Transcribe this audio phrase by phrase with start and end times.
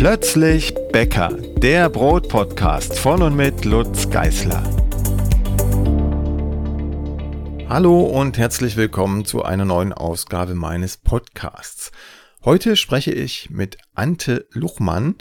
[0.00, 1.28] Plötzlich Bäcker,
[1.58, 4.62] der Brotpodcast von und mit Lutz Geißler.
[7.68, 11.92] Hallo und herzlich willkommen zu einer neuen Ausgabe meines Podcasts.
[12.42, 15.16] Heute spreche ich mit Ante Luchmann.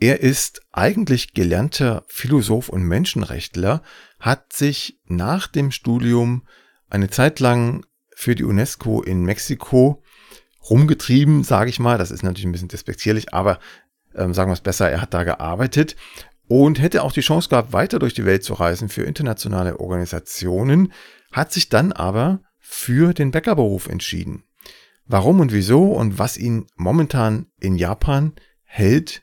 [0.00, 3.82] Er ist eigentlich gelernter Philosoph und Menschenrechtler,
[4.18, 6.46] hat sich nach dem Studium
[6.88, 10.02] eine Zeit lang für die UNESCO in Mexiko
[10.70, 11.98] rumgetrieben, sage ich mal.
[11.98, 13.58] Das ist natürlich ein bisschen despektierlich, aber
[14.16, 15.96] ähm, sagen wir es besser, er hat da gearbeitet
[16.48, 20.92] und hätte auch die Chance gehabt, weiter durch die Welt zu reisen für internationale Organisationen,
[21.32, 24.44] hat sich dann aber für den Bäckerberuf entschieden.
[25.06, 28.32] Warum und wieso und was ihn momentan in Japan
[28.64, 29.22] hält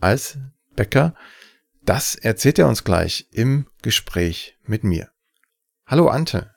[0.00, 0.38] als
[0.76, 1.14] Bäcker,
[1.82, 5.10] das erzählt er uns gleich im Gespräch mit mir.
[5.86, 6.53] Hallo Ante.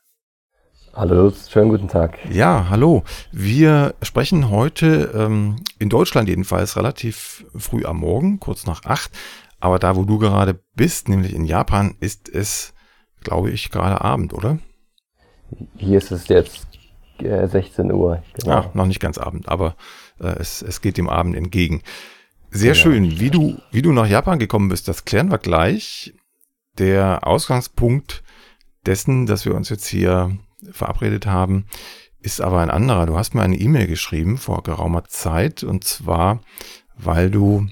[0.97, 2.17] Hallo, schönen guten Tag.
[2.31, 3.03] Ja, hallo.
[3.31, 9.11] Wir sprechen heute ähm, in Deutschland jedenfalls relativ früh am Morgen, kurz nach acht.
[9.59, 12.73] Aber da, wo du gerade bist, nämlich in Japan, ist es,
[13.21, 14.57] glaube ich, gerade Abend, oder?
[15.75, 16.67] Hier ist es jetzt
[17.19, 18.23] äh, 16 Uhr.
[18.33, 18.55] Genau.
[18.55, 19.75] Ja, noch nicht ganz Abend, aber
[20.19, 21.83] äh, es, es geht dem Abend entgegen.
[22.49, 22.83] Sehr genau.
[22.83, 23.19] schön.
[23.19, 26.15] Wie du, wie du nach Japan gekommen bist, das klären wir gleich.
[26.79, 28.23] Der Ausgangspunkt
[28.87, 30.35] dessen, dass wir uns jetzt hier
[30.71, 31.65] verabredet haben,
[32.19, 33.05] ist aber ein anderer.
[33.05, 36.41] Du hast mir eine E-Mail geschrieben vor geraumer Zeit und zwar,
[36.95, 37.67] weil du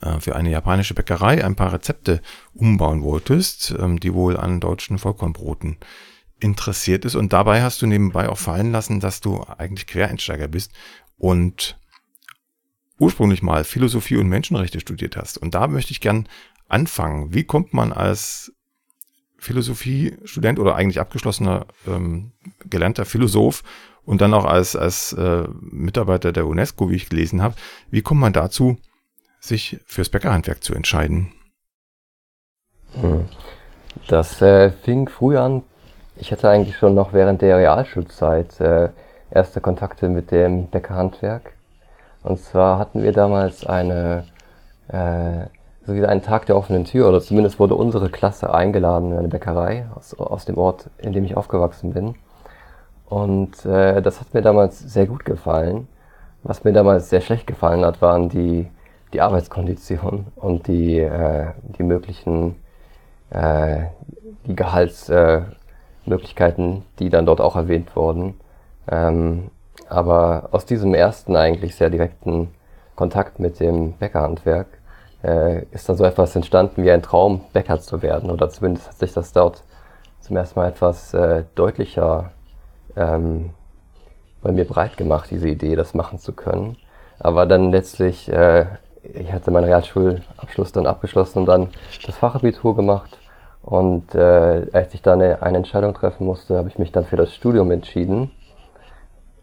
[0.00, 2.22] äh, für eine japanische Bäckerei ein paar Rezepte
[2.54, 5.76] umbauen wolltest, ähm, die wohl an deutschen Vollkornbroten
[6.40, 7.14] interessiert ist.
[7.14, 10.72] Und dabei hast du nebenbei auch fallen lassen, dass du eigentlich Quereinsteiger bist
[11.16, 11.78] und
[12.98, 15.38] ursprünglich mal Philosophie und Menschenrechte studiert hast.
[15.38, 16.28] Und da möchte ich gern
[16.68, 17.32] anfangen.
[17.34, 18.52] Wie kommt man als
[19.38, 22.32] Philosophiestudent oder eigentlich abgeschlossener ähm,
[22.64, 23.62] gelernter Philosoph
[24.04, 27.54] und dann auch als, als äh, Mitarbeiter der UNESCO, wie ich gelesen habe.
[27.90, 28.78] Wie kommt man dazu,
[29.40, 31.32] sich fürs Bäckerhandwerk zu entscheiden?
[33.00, 33.26] Hm.
[34.08, 35.62] Das äh, fing früh an.
[36.16, 38.90] Ich hatte eigentlich schon noch während der Realschulzeit äh,
[39.30, 41.52] erste Kontakte mit dem Bäckerhandwerk.
[42.22, 44.24] Und zwar hatten wir damals eine
[44.88, 45.46] äh,
[45.86, 49.28] so wie einen Tag der offenen Tür, oder zumindest wurde unsere Klasse eingeladen in eine
[49.28, 52.16] Bäckerei aus, aus dem Ort, in dem ich aufgewachsen bin.
[53.08, 55.86] Und äh, das hat mir damals sehr gut gefallen.
[56.42, 58.66] Was mir damals sehr schlecht gefallen hat, waren die,
[59.12, 62.56] die Arbeitskonditionen und die, äh, die möglichen
[63.30, 63.84] äh,
[64.46, 68.34] die Gehaltsmöglichkeiten, äh, die dann dort auch erwähnt wurden.
[68.90, 69.50] Ähm,
[69.88, 72.48] aber aus diesem ersten eigentlich sehr direkten
[72.96, 74.66] Kontakt mit dem Bäckerhandwerk
[75.22, 78.30] äh, ist dann so etwas entstanden wie ein Traum, Bäcker zu werden.
[78.30, 79.62] Oder zumindest hat sich das dort
[80.20, 82.32] zum ersten Mal etwas äh, deutlicher
[82.96, 83.50] ähm,
[84.42, 86.76] bei mir breit gemacht, diese Idee, das machen zu können.
[87.18, 88.66] Aber dann letztlich, äh,
[89.02, 91.68] ich hatte meinen Realschulabschluss dann abgeschlossen und dann
[92.04, 93.18] das Fachabitur gemacht.
[93.62, 97.16] Und äh, als ich dann eine, eine Entscheidung treffen musste, habe ich mich dann für
[97.16, 98.30] das Studium entschieden.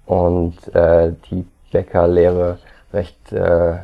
[0.05, 2.59] Und äh, die Bäckerlehre
[2.93, 3.79] recht äh,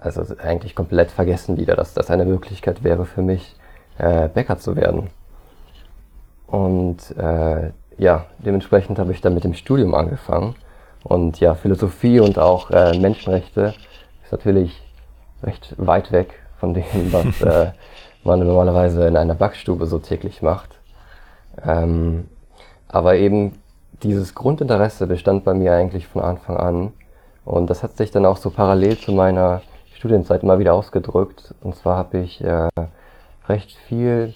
[0.00, 3.56] also eigentlich komplett vergessen wieder, dass das eine Möglichkeit wäre für mich,
[3.98, 5.10] äh, Bäcker zu werden.
[6.46, 10.54] Und äh, ja, dementsprechend habe ich dann mit dem Studium angefangen.
[11.04, 13.74] Und ja, Philosophie und auch äh, Menschenrechte
[14.24, 14.82] ist natürlich
[15.42, 17.72] recht weit weg von dem, was äh,
[18.24, 20.70] man normalerweise in einer Backstube so täglich macht.
[21.64, 22.28] Ähm,
[22.88, 23.58] aber eben
[24.02, 26.92] dieses Grundinteresse bestand bei mir eigentlich von Anfang an.
[27.44, 29.62] Und das hat sich dann auch so parallel zu meiner
[29.98, 31.54] Studienzeit mal wieder ausgedrückt.
[31.60, 32.68] Und zwar habe ich äh,
[33.48, 34.32] recht viel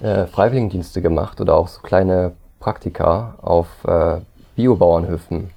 [0.00, 4.20] äh, Freiwilligendienste gemacht oder auch so kleine Praktika auf äh,
[4.56, 5.50] Biobauernhöfen.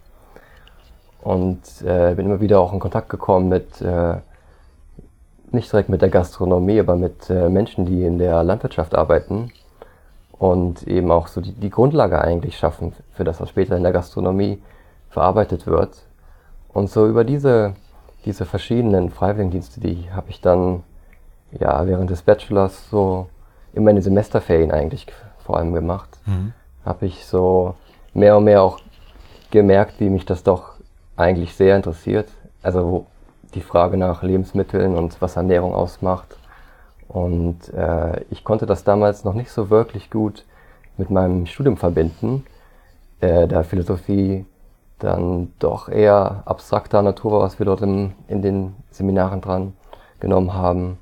[1.22, 4.18] Und äh, bin immer wieder auch in Kontakt gekommen mit, äh,
[5.52, 9.54] nicht direkt mit der Gastronomie, aber mit äh, Menschen, die in der Landwirtschaft arbeiten
[10.34, 13.94] und eben auch so die, die Grundlage eigentlich schaffen für das, was später in der
[13.94, 14.62] Gastronomie
[15.10, 16.04] verarbeitet wird.
[16.74, 17.74] Und so über diese
[18.26, 20.84] diese verschiedenen Freiwilligendienste, die habe ich dann
[21.52, 23.28] ja während des Bachelors so
[23.74, 25.08] in meine Semesterferien eigentlich
[25.40, 26.10] vor allem gemacht.
[26.26, 26.54] Mhm.
[26.84, 27.76] Habe ich so
[28.14, 28.80] mehr und mehr auch
[29.52, 30.74] gemerkt, wie mich das doch
[31.16, 32.30] eigentlich sehr interessiert.
[32.64, 33.06] Also
[33.54, 36.38] die Frage nach Lebensmitteln und was Ernährung ausmacht.
[37.08, 40.44] Und äh, ich konnte das damals noch nicht so wirklich gut
[40.98, 42.46] mit meinem Studium verbinden,
[43.22, 44.46] äh, da Philosophie
[45.00, 49.74] dann doch eher abstrakter Natur war, was wir dort im, in den Seminaren dran
[50.20, 51.00] genommen haben.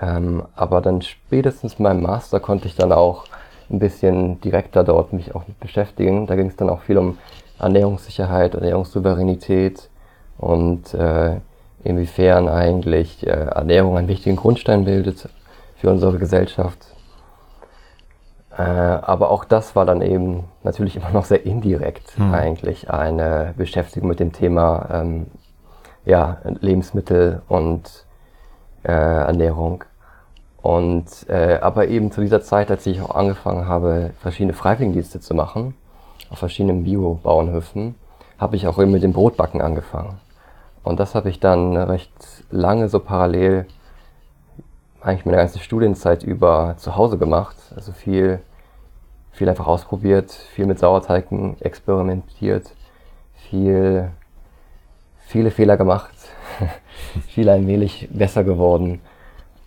[0.00, 3.24] Ähm, aber dann spätestens in meinem Master konnte ich dann auch
[3.70, 6.26] ein bisschen direkter dort mich auch mit beschäftigen.
[6.26, 7.18] Da ging es dann auch viel um
[7.58, 9.88] Ernährungssicherheit, Ernährungssouveränität
[10.38, 11.36] und äh,
[11.84, 15.28] inwiefern eigentlich äh, Ernährung einen wichtigen Grundstein bildet
[15.76, 16.93] für unsere Gesellschaft.
[18.56, 22.34] Äh, aber auch das war dann eben natürlich immer noch sehr indirekt mhm.
[22.34, 25.26] eigentlich eine Beschäftigung mit dem Thema ähm,
[26.04, 28.06] ja, Lebensmittel und
[28.82, 29.84] äh, Ernährung.
[30.62, 35.34] Und äh, aber eben zu dieser Zeit, als ich auch angefangen habe, verschiedene Freiwilligendienste zu
[35.34, 35.74] machen,
[36.30, 37.96] auf verschiedenen Bio-Bauernhöfen,
[38.38, 40.18] habe ich auch eben mit dem Brotbacken angefangen.
[40.82, 42.12] Und das habe ich dann recht
[42.50, 43.66] lange so parallel,
[45.04, 47.56] eigentlich meine ganze Studienzeit über zu Hause gemacht.
[47.76, 48.40] Also viel,
[49.32, 52.70] viel einfach ausprobiert, viel mit Sauerteigen experimentiert,
[53.50, 54.10] viel,
[55.18, 56.14] viele Fehler gemacht,
[57.28, 59.00] viel allmählich besser geworden.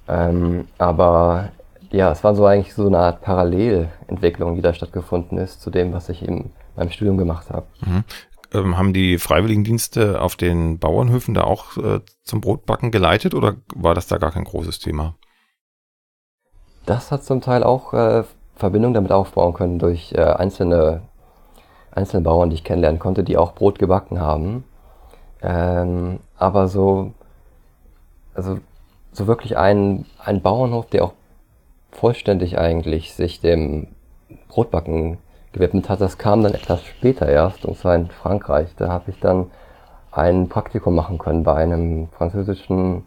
[0.07, 1.49] Ähm, aber
[1.91, 5.93] ja, es war so eigentlich so eine Art Parallelentwicklung, die da stattgefunden ist zu dem,
[5.93, 7.67] was ich in meinem Studium gemacht habe.
[7.85, 8.03] Mhm.
[8.53, 13.93] Ähm, haben die Freiwilligendienste auf den Bauernhöfen da auch äh, zum Brotbacken geleitet oder war
[13.93, 15.15] das da gar kein großes Thema?
[16.87, 18.23] Das hat zum Teil auch äh,
[18.55, 21.01] Verbindung damit aufbauen können durch äh, einzelne,
[21.91, 24.63] einzelne Bauern, die ich kennenlernen konnte, die auch Brot gebacken haben.
[25.41, 27.11] Ähm, aber so,
[28.33, 28.59] also
[29.11, 31.13] so wirklich ein, ein Bauernhof, der auch
[31.91, 33.87] vollständig eigentlich sich dem
[34.47, 35.17] Brotbacken
[35.51, 35.99] gewidmet hat.
[35.99, 38.69] Das kam dann etwas später erst, und zwar in Frankreich.
[38.77, 39.47] Da habe ich dann
[40.13, 43.03] ein Praktikum machen können bei einem französischen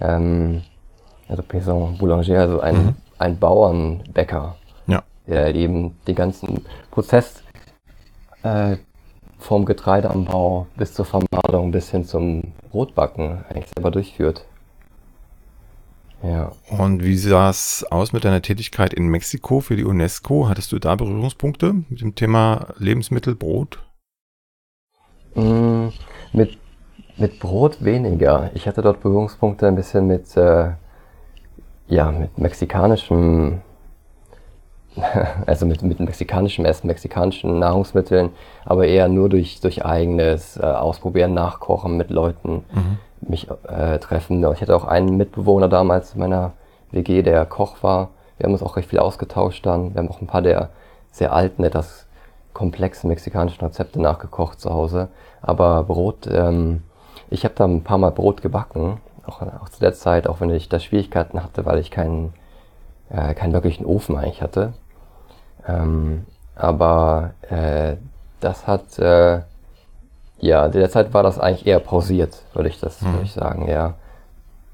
[0.00, 0.62] ähm,
[1.28, 2.94] also Paysan Boulanger, also ein, mhm.
[3.22, 5.02] Ein Bauernbäcker, ja.
[5.26, 7.42] der eben den ganzen Prozess
[8.42, 8.76] äh,
[9.38, 14.44] vom Getreideanbau bis zur Vermadung bis hin zum Brotbacken eigentlich selber durchführt.
[16.22, 16.52] Ja.
[16.78, 20.48] Und wie sah es aus mit deiner Tätigkeit in Mexiko für die UNESCO?
[20.48, 23.80] Hattest du da Berührungspunkte mit dem Thema Lebensmittel, Brot?
[25.34, 25.88] Mm,
[26.32, 26.58] mit,
[27.16, 28.50] mit Brot weniger.
[28.54, 30.72] Ich hatte dort Berührungspunkte ein bisschen mit, äh,
[31.92, 33.60] ja, mit mexikanischem,
[35.46, 38.30] also mit, mit mexikanischem Essen, mexikanischen Nahrungsmitteln,
[38.64, 42.64] aber eher nur durch, durch eigenes äh, Ausprobieren, Nachkochen mit Leuten.
[42.72, 42.98] Mhm
[43.28, 44.44] mich äh, treffen.
[44.52, 46.52] Ich hatte auch einen Mitbewohner damals in meiner
[46.90, 48.10] WG, der Koch war.
[48.36, 49.94] Wir haben uns auch recht viel ausgetauscht dann.
[49.94, 50.70] Wir haben auch ein paar der
[51.10, 52.06] sehr alten, etwas
[52.52, 55.08] komplexen mexikanischen Rezepte nachgekocht zu Hause.
[55.40, 56.82] Aber Brot, ähm,
[57.30, 60.50] ich habe da ein paar Mal Brot gebacken, auch, auch zu der Zeit, auch wenn
[60.50, 62.32] ich da Schwierigkeiten hatte, weil ich keinen,
[63.10, 64.72] äh, keinen wirklichen Ofen eigentlich hatte.
[65.66, 67.96] Ähm, aber äh,
[68.40, 69.42] das hat äh,
[70.42, 73.12] ja, derzeit war das eigentlich eher pausiert, würde ich das hm.
[73.12, 73.94] würde ich sagen, ja.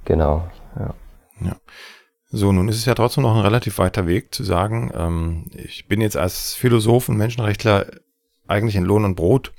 [0.06, 0.48] Genau.
[0.78, 0.94] Ja.
[1.42, 1.56] ja.
[2.30, 5.86] So, nun ist es ja trotzdem noch ein relativ weiter Weg zu sagen, ähm, ich
[5.86, 7.86] bin jetzt als Philosoph und Menschenrechtler
[8.46, 9.52] eigentlich in Lohn und Brot,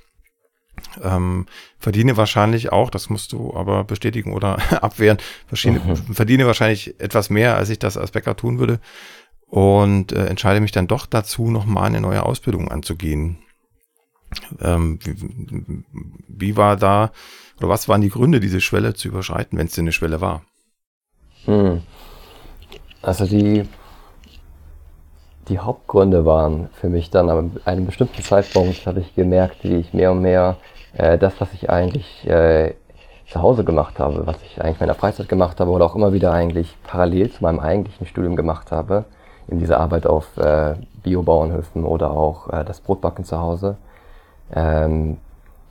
[1.01, 1.45] ähm,
[1.77, 5.17] verdiene wahrscheinlich auch, das musst du aber bestätigen oder abwehren,
[5.51, 5.95] mhm.
[6.13, 8.79] verdiene wahrscheinlich etwas mehr, als ich das als Bäcker tun würde
[9.49, 13.39] und äh, entscheide mich dann doch dazu, nochmal eine neue Ausbildung anzugehen.
[14.61, 15.83] Ähm, wie,
[16.27, 17.11] wie, war da,
[17.57, 20.43] oder was waren die Gründe, diese Schwelle zu überschreiten, wenn es denn eine Schwelle war?
[21.45, 21.81] Hm.
[23.01, 23.65] Also die,
[25.47, 29.93] die Hauptgründe waren für mich dann, an einem bestimmten Zeitpunkt habe ich gemerkt, wie ich
[29.93, 30.57] mehr und mehr
[30.93, 32.73] äh, das, was ich eigentlich äh,
[33.27, 36.13] zu Hause gemacht habe, was ich eigentlich in meiner Freizeit gemacht habe oder auch immer
[36.13, 39.05] wieder eigentlich parallel zu meinem eigentlichen Studium gemacht habe,
[39.47, 43.77] in dieser Arbeit auf äh, Biobauernhöfen oder auch äh, das Brotbacken zu Hause,
[44.53, 45.17] ähm,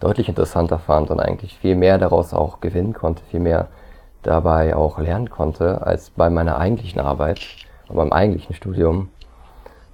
[0.01, 3.69] deutlich interessanter fand und eigentlich viel mehr daraus auch gewinnen konnte, viel mehr
[4.23, 7.41] dabei auch lernen konnte, als bei meiner eigentlichen Arbeit
[7.89, 9.09] und meinem eigentlichen Studium.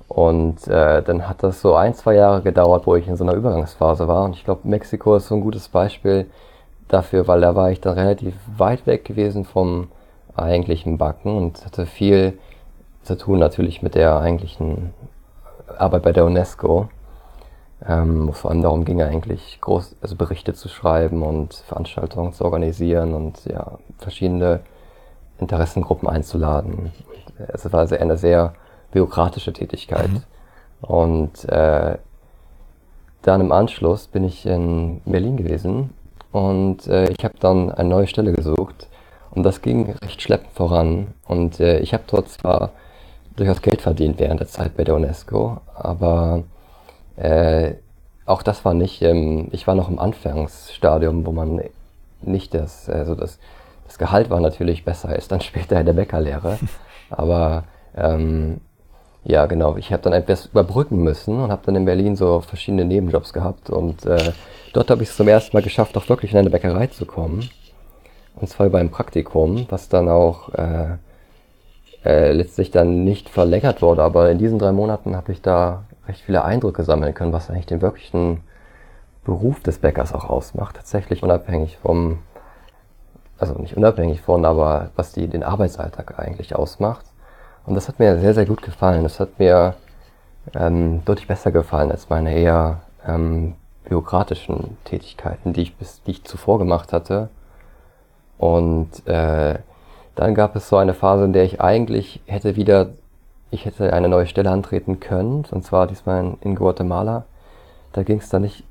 [0.08, 3.34] Und äh, dann hat das so ein, zwei Jahre gedauert, wo ich in so einer
[3.34, 4.24] Übergangsphase war.
[4.24, 6.30] Und ich glaube, Mexiko ist so ein gutes Beispiel
[6.88, 9.88] dafür, weil da war ich dann relativ weit weg gewesen vom
[10.36, 12.38] eigentlichen Backen und hatte viel
[13.02, 14.92] zu tun natürlich mit der eigentlichen
[15.78, 16.88] Arbeit bei der UNESCO
[17.86, 22.44] ähm, wo vor allem darum ging, eigentlich groß, also Berichte zu schreiben und Veranstaltungen zu
[22.44, 24.60] organisieren und ja, verschiedene
[25.38, 26.92] Interessengruppen einzuladen.
[27.48, 28.54] Es war also eine sehr
[28.94, 30.08] bürokratische Tätigkeit.
[30.08, 30.22] Mhm.
[30.80, 31.98] Und äh,
[33.22, 35.90] dann im Anschluss bin ich in Berlin gewesen
[36.32, 38.88] und äh, ich habe dann eine neue Stelle gesucht
[39.30, 41.08] und das ging recht schleppend voran.
[41.26, 42.70] Und äh, ich habe dort zwar
[43.36, 46.44] durchaus Geld verdient während der Zeit bei der UNESCO, aber
[47.16, 47.74] äh,
[48.26, 51.60] auch das war nicht, ähm, ich war noch im Anfangsstadium, wo man
[52.22, 53.38] nicht das, also das,
[53.86, 56.58] das Gehalt war natürlich besser als dann später in der Bäckerlehre.
[57.10, 57.64] Aber
[57.96, 58.60] ähm,
[59.24, 62.84] ja, genau, ich habe dann etwas überbrücken müssen und habe dann in Berlin so verschiedene
[62.84, 63.70] Nebenjobs gehabt.
[63.70, 64.32] Und äh,
[64.74, 67.48] dort habe ich es zum ersten Mal geschafft, auch wirklich in eine Bäckerei zu kommen.
[68.36, 70.96] Und zwar beim Praktikum, was dann auch äh,
[72.04, 74.02] äh, letztlich dann nicht verlängert wurde.
[74.02, 77.66] Aber in diesen drei Monaten habe ich da recht viele Eindrücke sammeln können, was eigentlich
[77.66, 78.40] den wirklichen
[79.24, 80.76] Beruf des Bäckers auch ausmacht.
[80.76, 82.18] Tatsächlich unabhängig vom,
[83.38, 87.06] also nicht unabhängig von, aber was die, den Arbeitsalltag eigentlich ausmacht.
[87.66, 89.02] Und das hat mir sehr, sehr gut gefallen.
[89.02, 89.74] Das hat mir
[90.54, 93.54] ähm, deutlich besser gefallen als meine eher ähm,
[93.84, 97.28] bürokratischen Tätigkeiten, die ich bis die ich zuvor gemacht hatte.
[98.38, 99.58] Und äh,
[100.14, 102.90] dann gab es so eine Phase, in der ich eigentlich hätte wieder,
[103.50, 107.24] ich hätte eine neue Stelle antreten können, und zwar diesmal in, Guatemala.
[107.92, 108.64] Da ging es dann nicht,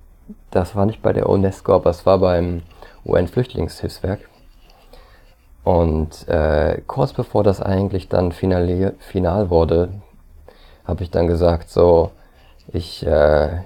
[0.51, 2.61] das war nicht bei der UNESCO, aber es war beim
[3.05, 4.29] UN-Flüchtlingshilfswerk.
[5.63, 9.89] Und äh, kurz bevor das eigentlich dann final, final wurde,
[10.85, 12.11] habe ich dann gesagt, so,
[12.67, 13.61] ich, äh,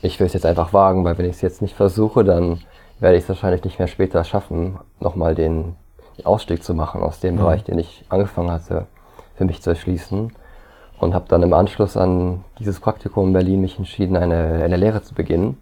[0.00, 2.60] ich will es jetzt einfach wagen, weil wenn ich es jetzt nicht versuche, dann
[2.98, 5.76] werde ich es wahrscheinlich nicht mehr später schaffen, nochmal den,
[6.16, 7.38] den Ausstieg zu machen aus dem mhm.
[7.40, 8.86] Bereich, den ich angefangen hatte,
[9.34, 10.32] für mich zu erschließen.
[10.98, 15.02] Und habe dann im Anschluss an dieses Praktikum in Berlin mich entschieden, eine, eine Lehre
[15.02, 15.58] zu beginnen.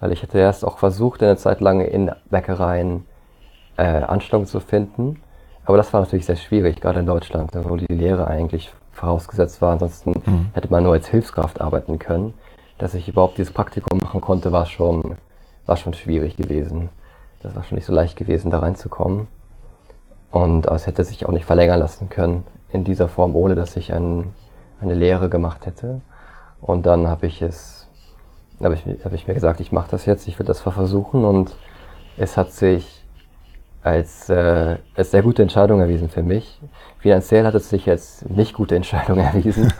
[0.00, 3.06] Weil ich hatte erst auch versucht, eine Zeit lang in Bäckereien
[3.80, 5.20] äh, Anstellung zu finden.
[5.64, 9.72] Aber das war natürlich sehr schwierig, gerade in Deutschland, wo die Lehre eigentlich vorausgesetzt war.
[9.72, 10.50] Ansonsten mhm.
[10.52, 12.34] hätte man nur als Hilfskraft arbeiten können.
[12.78, 15.16] Dass ich überhaupt dieses Praktikum machen konnte, war schon,
[15.66, 16.88] war schon schwierig gewesen.
[17.42, 19.28] Das war schon nicht so leicht gewesen, da reinzukommen.
[20.30, 23.92] Und es hätte sich auch nicht verlängern lassen können in dieser Form, ohne dass ich
[23.92, 24.32] ein,
[24.80, 26.00] eine Lehre gemacht hätte.
[26.60, 27.88] Und dann habe ich es,
[28.62, 31.24] habe ich, hab ich mir gesagt, ich mache das jetzt, ich will das versuchen.
[31.24, 31.56] Und
[32.16, 32.99] es hat sich
[33.82, 36.60] als, äh, als sehr gute Entscheidung erwiesen für mich.
[36.98, 39.72] Finanziell hat es sich als nicht gute Entscheidung erwiesen.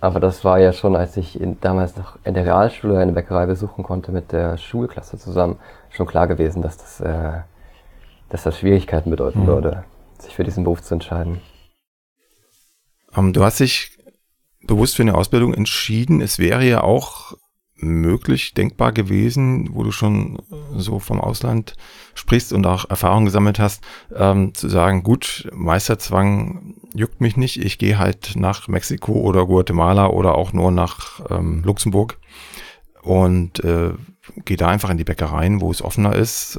[0.00, 3.46] Aber das war ja schon, als ich in, damals noch in der Realschule eine Bäckerei
[3.46, 5.58] besuchen konnte mit der Schulklasse zusammen,
[5.90, 7.40] schon klar gewesen, dass das, äh,
[8.28, 9.46] dass das Schwierigkeiten bedeuten mhm.
[9.46, 9.84] würde,
[10.18, 11.40] sich für diesen Beruf zu entscheiden.
[13.14, 13.98] Um, ähm, du hast dich
[14.66, 16.20] bewusst für eine Ausbildung entschieden.
[16.20, 17.34] Es wäre ja auch
[17.78, 20.38] möglich, denkbar gewesen, wo du schon
[20.74, 21.74] so vom Ausland
[22.14, 27.78] sprichst und auch Erfahrung gesammelt hast, ähm, zu sagen, gut, Meisterzwang juckt mich nicht, ich
[27.78, 32.18] gehe halt nach Mexiko oder Guatemala oder auch nur nach ähm, Luxemburg
[33.02, 33.92] und äh,
[34.44, 36.58] gehe da einfach in die Bäckereien, wo es offener ist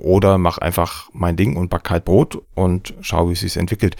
[0.00, 3.96] oder mach einfach mein Ding und back halt Brot und schau, wie es sich entwickelt.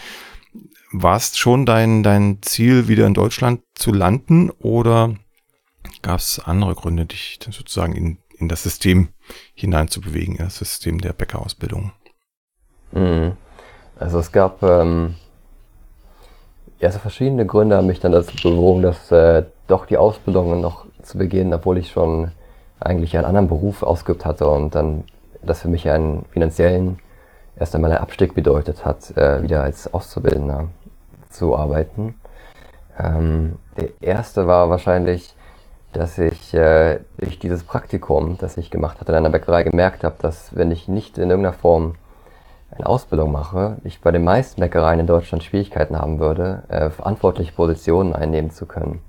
[0.92, 5.16] War es schon dein, dein Ziel, wieder in Deutschland zu landen oder
[6.02, 9.09] gab es andere Gründe, dich sozusagen in, in das System
[9.55, 11.93] hineinzubewegen, das System der Bäckerausbildung?
[12.93, 13.37] Mhm.
[13.99, 15.17] Also es gab ähm,
[16.87, 21.19] also verschiedene Gründe haben mich dann dazu bewogen, dass äh, doch die Ausbildung noch zu
[21.19, 22.31] beginnen, obwohl ich schon
[22.81, 25.05] eigentlich einen anderen Beruf ausgeübt hatte und dann
[25.43, 27.00] das für mich einen finanziellen
[27.59, 30.69] erst einmal einen Abstieg bedeutet hat, äh, wieder als Auszubildender
[31.31, 32.14] zu arbeiten.
[32.99, 35.35] Ähm, der erste war wahrscheinlich
[35.92, 40.16] dass ich äh, durch dieses Praktikum, das ich gemacht hatte in einer Bäckerei, gemerkt habe,
[40.21, 41.95] dass wenn ich nicht in irgendeiner Form
[42.71, 47.52] eine Ausbildung mache, ich bei den meisten Bäckereien in Deutschland Schwierigkeiten haben würde, äh, verantwortliche
[47.52, 49.00] Positionen einnehmen zu können.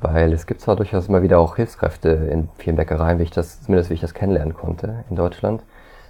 [0.00, 3.62] Weil es gibt zwar durchaus immer wieder auch Hilfskräfte in vielen Bäckereien, wie ich das,
[3.62, 5.62] zumindest wie ich das kennenlernen konnte in Deutschland,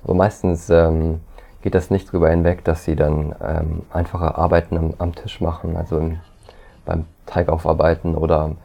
[0.02, 1.20] aber meistens ähm,
[1.62, 5.76] geht das nicht drüber hinweg, dass sie dann ähm, einfache Arbeiten am, am Tisch machen,
[5.76, 6.18] also im,
[6.84, 8.56] beim Teig aufarbeiten oder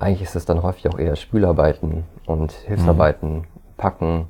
[0.00, 3.44] eigentlich ist es dann häufig auch eher Spülarbeiten und Hilfsarbeiten, mhm.
[3.76, 4.26] Packen.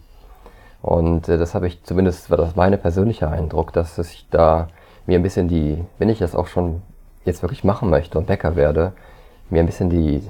[0.83, 4.69] Und äh, das habe ich zumindest, war das mein persönlicher Eindruck, dass ich da
[5.07, 6.83] mir ein bisschen die, wenn ich das auch schon
[7.25, 8.93] jetzt wirklich machen möchte und Bäcker werde,
[9.49, 10.23] mir ein bisschen die,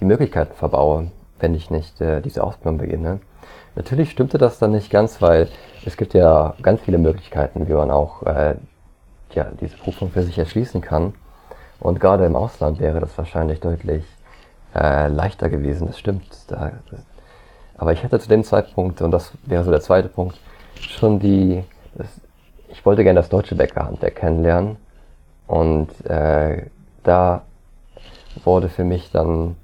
[0.00, 3.20] die Möglichkeiten verbaue, wenn ich nicht äh, diese Ausbildung beginne.
[3.76, 5.48] Natürlich stimmte das dann nicht ganz, weil
[5.84, 8.56] es gibt ja ganz viele Möglichkeiten, wie man auch äh,
[9.34, 11.14] ja, diese Prüfung für sich erschließen kann.
[11.78, 14.04] Und gerade im Ausland wäre das wahrscheinlich deutlich
[14.74, 16.26] äh, leichter gewesen, das stimmt.
[16.48, 16.72] Da,
[17.76, 20.38] aber ich hatte zu dem Zeitpunkt, und das wäre so der zweite Punkt,
[20.80, 22.08] schon die, das,
[22.68, 24.76] ich wollte gerne das deutsche Bäckerhandwerk kennenlernen.
[25.46, 26.66] Und äh,
[27.04, 27.42] da
[28.44, 29.56] wurde für mich dann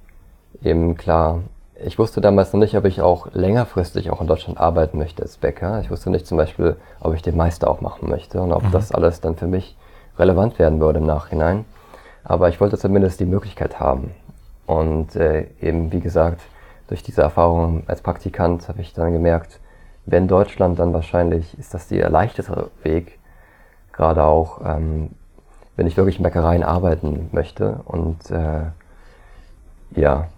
[0.62, 1.40] eben klar,
[1.84, 5.36] ich wusste damals noch nicht, ob ich auch längerfristig auch in Deutschland arbeiten möchte als
[5.36, 5.80] Bäcker.
[5.80, 8.70] Ich wusste nicht zum Beispiel, ob ich den Meister auch machen möchte und ob mhm.
[8.70, 9.76] das alles dann für mich
[10.18, 11.64] relevant werden würde im Nachhinein.
[12.22, 14.14] Aber ich wollte zumindest die Möglichkeit haben.
[14.66, 16.40] Und äh, eben, wie gesagt,
[16.88, 19.60] durch diese Erfahrung als Praktikant habe ich dann gemerkt,
[20.06, 23.18] wenn Deutschland, dann wahrscheinlich ist das der leichteste Weg,
[23.92, 25.10] gerade auch, ähm,
[25.76, 27.80] wenn ich wirklich in Bäckereien arbeiten möchte.
[27.84, 28.66] Und äh,
[29.96, 30.28] ja,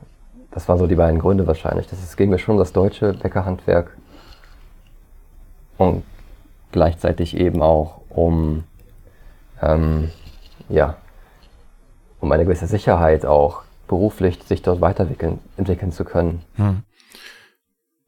[0.50, 1.87] das waren so die beiden Gründe wahrscheinlich.
[1.88, 3.97] Das, es ging mir schon das deutsche Bäckerhandwerk
[5.78, 6.04] und
[6.73, 8.64] gleichzeitig eben auch um,
[9.61, 10.11] ähm,
[10.68, 10.97] ja,
[12.21, 16.43] um eine gewisse Sicherheit auch beruflich sich dort weiterentwickeln entwickeln zu können.
[16.57, 16.83] Hm.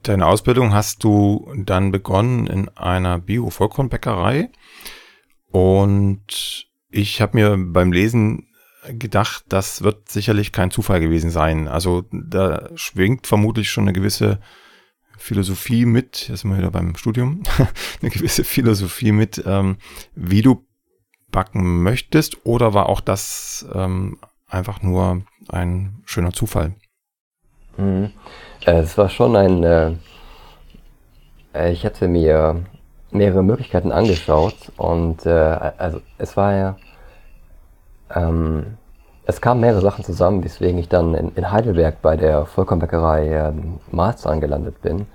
[0.03, 4.51] Deine Ausbildung hast du dann begonnen in einer Bio-Vollkornbäckerei
[5.51, 8.49] und ich habe mir beim Lesen
[8.89, 11.69] gedacht, das wird sicherlich kein Zufall gewesen sein.
[11.69, 14.41] Also da schwingt vermutlich schon eine gewisse
[15.19, 17.43] Philosophie mit, jetzt sind wir wieder beim Studium,
[18.03, 19.79] eine gewisse Philosophie mit, ähm,
[20.15, 20.65] wie du
[21.31, 26.75] backen möchtest, oder war auch das ähm, einfach nur ein schöner Zufall?
[27.77, 28.13] Mhm.
[28.67, 29.93] Äh, es war schon ein, äh,
[31.71, 32.65] ich hatte mir
[33.11, 36.77] mehrere Möglichkeiten angeschaut und äh, also es war ja,
[38.15, 38.77] ähm,
[39.25, 43.53] es kamen mehrere Sachen zusammen, weswegen ich dann in, in Heidelberg bei der Vollkornbäckerei äh,
[43.91, 45.07] Marzahn gelandet bin.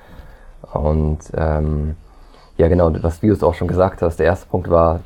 [0.73, 1.95] Und ähm,
[2.57, 5.01] ja genau, was du auch schon gesagt hast, der erste Punkt war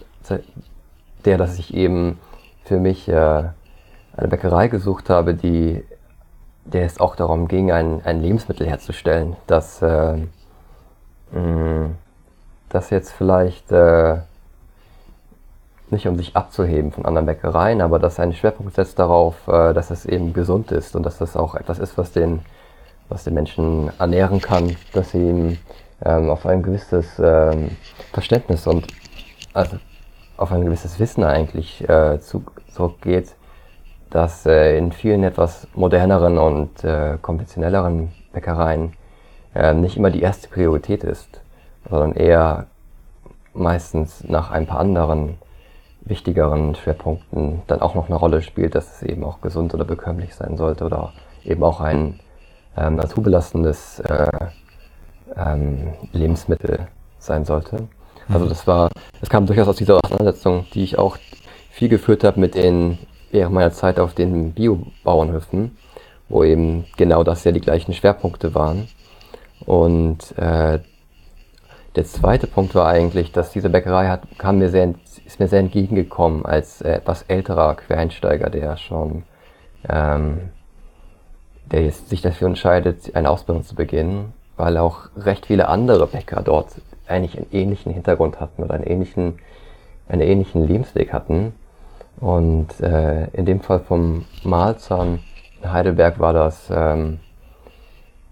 [1.26, 2.20] der, dass ich eben
[2.64, 3.44] für mich äh,
[4.18, 5.84] eine Bäckerei gesucht habe, die
[6.68, 10.18] der es auch darum ging, ein, ein Lebensmittel herzustellen, das, äh,
[11.32, 11.92] mh,
[12.70, 14.18] das jetzt vielleicht äh,
[15.90, 19.92] nicht um sich abzuheben von anderen Bäckereien, aber dass ein Schwerpunkt setzt darauf, äh, dass
[19.92, 22.42] es eben gesund ist und dass das auch etwas ist, was den,
[23.08, 25.58] was den Menschen ernähren kann, dass sie ihm
[26.04, 27.72] ähm, auf ein gewisses ähm,
[28.12, 28.88] Verständnis und
[29.54, 29.78] also
[30.36, 32.44] auf ein gewisses Wissen eigentlich äh, zu,
[32.74, 33.37] zurückgeht,
[34.10, 38.94] das äh, in vielen etwas moderneren und äh, konventionelleren Bäckereien
[39.54, 41.42] äh, nicht immer die erste Priorität ist,
[41.90, 42.68] sondern eher
[43.54, 45.38] meistens nach ein paar anderen
[46.02, 50.36] wichtigeren Schwerpunkten dann auch noch eine Rolle spielt, dass es eben auch gesund oder bekömmlich
[50.36, 51.12] sein sollte oder
[51.44, 52.20] eben auch ein
[52.78, 54.28] ähm, naturbelastendes äh,
[55.36, 56.88] ähm, Lebensmittel
[57.20, 57.88] sein sollte.
[58.30, 58.50] Also mhm.
[58.50, 58.90] das war,
[59.20, 61.18] das kam durchaus aus dieser Auseinandersetzung, die ich auch
[61.72, 62.98] viel geführt habe mit den
[63.32, 65.78] während meiner Zeit auf den Biobauernhöfen,
[66.30, 68.88] wo eben genau das ja die gleichen Schwerpunkte waren.
[69.66, 70.80] Und äh,
[71.96, 74.94] der zweite Punkt war eigentlich, dass diese Bäckerei hat, kam mir sehr,
[75.26, 79.24] ist mir sehr entgegengekommen als äh, etwas älterer Quereinsteiger, der schon,
[79.90, 80.50] ähm,
[81.72, 86.44] der jetzt sich dafür entscheidet, eine Ausbildung zu beginnen, weil auch recht viele andere Bäcker
[86.44, 86.70] dort
[87.08, 89.40] eigentlich einen ähnlichen Hintergrund hatten oder einen ähnlichen,
[90.08, 91.54] einen ähnlichen Lebensweg hatten.
[92.20, 95.20] Und äh, in dem Fall vom Mahlzahn
[95.62, 97.20] in Heidelberg war das, ähm,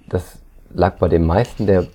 [0.09, 0.39] das
[0.73, 1.85] lag bei den meisten der,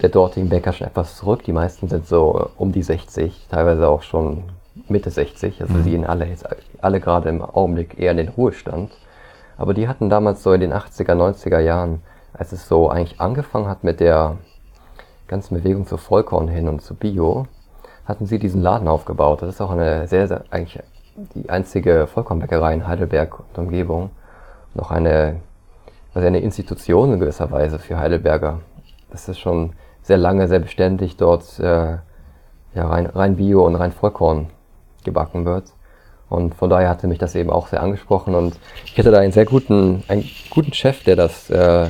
[0.00, 1.42] der dortigen Bäcker schon etwas zurück.
[1.44, 4.44] Die meisten sind so um die 60, teilweise auch schon
[4.88, 5.60] Mitte 60.
[5.60, 5.84] Also mhm.
[5.84, 6.46] die gehen alle jetzt
[6.80, 8.92] alle gerade im Augenblick eher in den Ruhestand.
[9.56, 12.00] Aber die hatten damals so in den 80er, 90er Jahren,
[12.32, 14.38] als es so eigentlich angefangen hat mit der
[15.28, 17.46] ganzen Bewegung zu Vollkorn hin und zu Bio,
[18.06, 19.42] hatten sie diesen Laden aufgebaut.
[19.42, 20.80] Das ist auch eine sehr, sehr eigentlich
[21.34, 24.10] die einzige Vollkornbäckerei in Heidelberg und Umgebung.
[24.74, 25.40] Noch eine,
[26.14, 28.60] also eine Institution in gewisser Weise für Heidelberger.
[29.10, 31.98] Das ist schon sehr lange, sehr beständig dort äh,
[32.74, 34.48] ja, rein, rein Bio und rein Vollkorn
[35.04, 35.72] gebacken wird.
[36.28, 38.56] Und von daher hatte mich das eben auch sehr angesprochen und
[38.86, 41.88] ich hatte da einen sehr guten, einen guten Chef, der das, äh,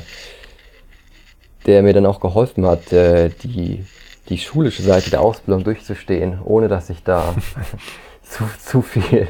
[1.66, 3.84] der mir dann auch geholfen hat, äh, die,
[4.30, 7.34] die schulische Seite der Ausbildung durchzustehen, ohne dass ich da
[8.30, 9.28] zu, zu viel.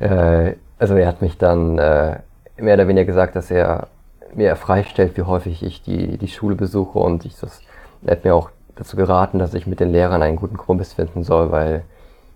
[0.00, 2.18] Äh, also er hat mich dann äh,
[2.56, 3.88] mehr oder weniger gesagt, dass er
[4.34, 7.60] mir freistellt, wie häufig ich die, die Schule besuche und ich das,
[8.04, 11.22] er hat mir auch dazu geraten, dass ich mit den Lehrern einen guten Kompromiss finden
[11.22, 11.84] soll, weil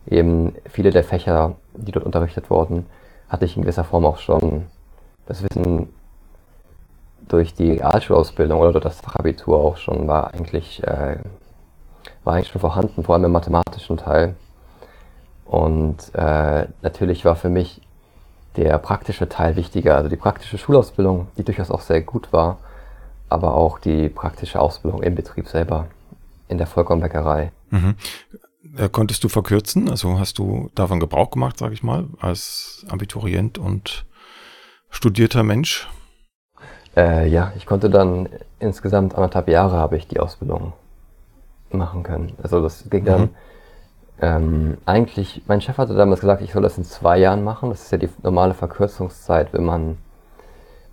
[0.08, 2.86] eben viele der Fächer, die dort unterrichtet wurden,
[3.28, 4.66] hatte ich in gewisser Form auch schon
[5.26, 5.88] das Wissen
[7.26, 11.16] durch die Realschulausbildung oder das Fachabitur auch schon war eigentlich, äh,
[12.22, 14.36] war eigentlich schon vorhanden, vor allem im mathematischen Teil.
[15.46, 17.80] Und äh, natürlich war für mich
[18.56, 22.58] der praktische Teil wichtiger, also die praktische Schulausbildung, die durchaus auch sehr gut war,
[23.28, 25.86] aber auch die praktische Ausbildung im Betrieb selber,
[26.48, 27.52] in der Vollkornbäckerei.
[27.70, 27.94] Mhm.
[28.76, 29.90] Äh, konntest du verkürzen?
[29.90, 34.06] Also hast du davon Gebrauch gemacht, sage ich mal, als Abiturient und
[34.90, 35.88] studierter Mensch?
[36.96, 38.28] Äh, ja, ich konnte dann
[38.58, 40.72] insgesamt anderthalb Jahre habe ich die Ausbildung
[41.70, 42.32] machen können.
[42.42, 43.30] Also das ging dann mhm.
[44.20, 47.70] Ähm, eigentlich, mein Chef hatte damals gesagt, ich soll das in zwei Jahren machen.
[47.70, 49.98] Das ist ja die normale Verkürzungszeit, wenn man,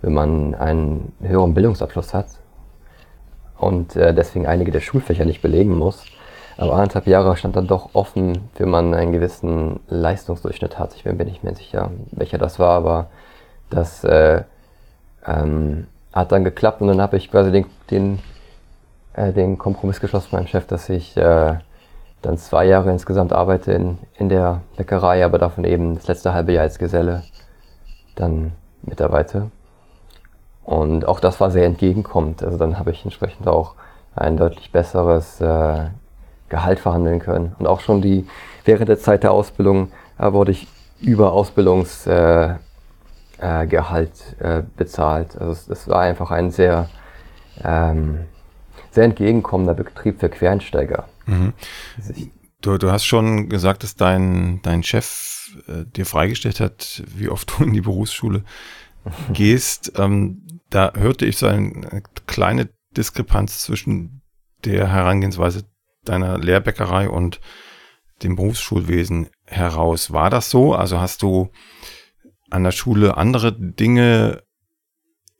[0.01, 2.27] wenn man einen höheren Bildungsabschluss hat
[3.57, 6.03] und äh, deswegen einige der Schulfächer nicht belegen muss.
[6.57, 10.93] Aber anderthalb Jahre stand dann doch offen, wenn man einen gewissen Leistungsdurchschnitt hat.
[10.95, 13.07] Ich bin mir nicht mehr sicher, welcher das war, aber
[13.69, 14.43] das äh,
[15.25, 18.19] ähm, hat dann geklappt und dann habe ich quasi den, den,
[19.13, 21.55] äh, den Kompromiss geschlossen meinem Chef, dass ich äh,
[22.23, 26.53] dann zwei Jahre insgesamt arbeite in, in der Bäckerei, aber davon eben das letzte halbe
[26.53, 27.23] Jahr als Geselle
[28.15, 29.51] dann mitarbeite.
[30.63, 32.41] Und auch das war sehr entgegenkommend.
[32.41, 33.75] Also dann habe ich entsprechend auch
[34.15, 35.87] ein deutlich besseres äh,
[36.47, 37.55] Gehalt verhandeln können.
[37.59, 38.25] Und auch schon die,
[38.63, 40.67] während der Zeit der Ausbildung äh, wurde ich
[41.01, 42.59] über Ausbildungsgehalt
[43.41, 45.37] äh, äh, äh, bezahlt.
[45.37, 46.87] Also es, es, war einfach ein sehr,
[47.61, 48.19] ähm,
[48.91, 51.05] sehr entgegenkommender Betrieb für Quereinsteiger.
[51.25, 51.53] Mhm.
[52.61, 57.51] Du, du hast schon gesagt, dass dein, dein Chef äh, dir freigestellt hat, wie oft
[57.57, 58.43] du in die Berufsschule
[59.33, 59.93] gehst.
[59.97, 64.21] Ähm, da hörte ich so eine kleine Diskrepanz zwischen
[64.63, 65.65] der Herangehensweise
[66.05, 67.39] deiner Lehrbäckerei und
[68.23, 70.13] dem Berufsschulwesen heraus.
[70.13, 70.73] War das so?
[70.73, 71.49] Also hast du
[72.49, 74.43] an der Schule andere Dinge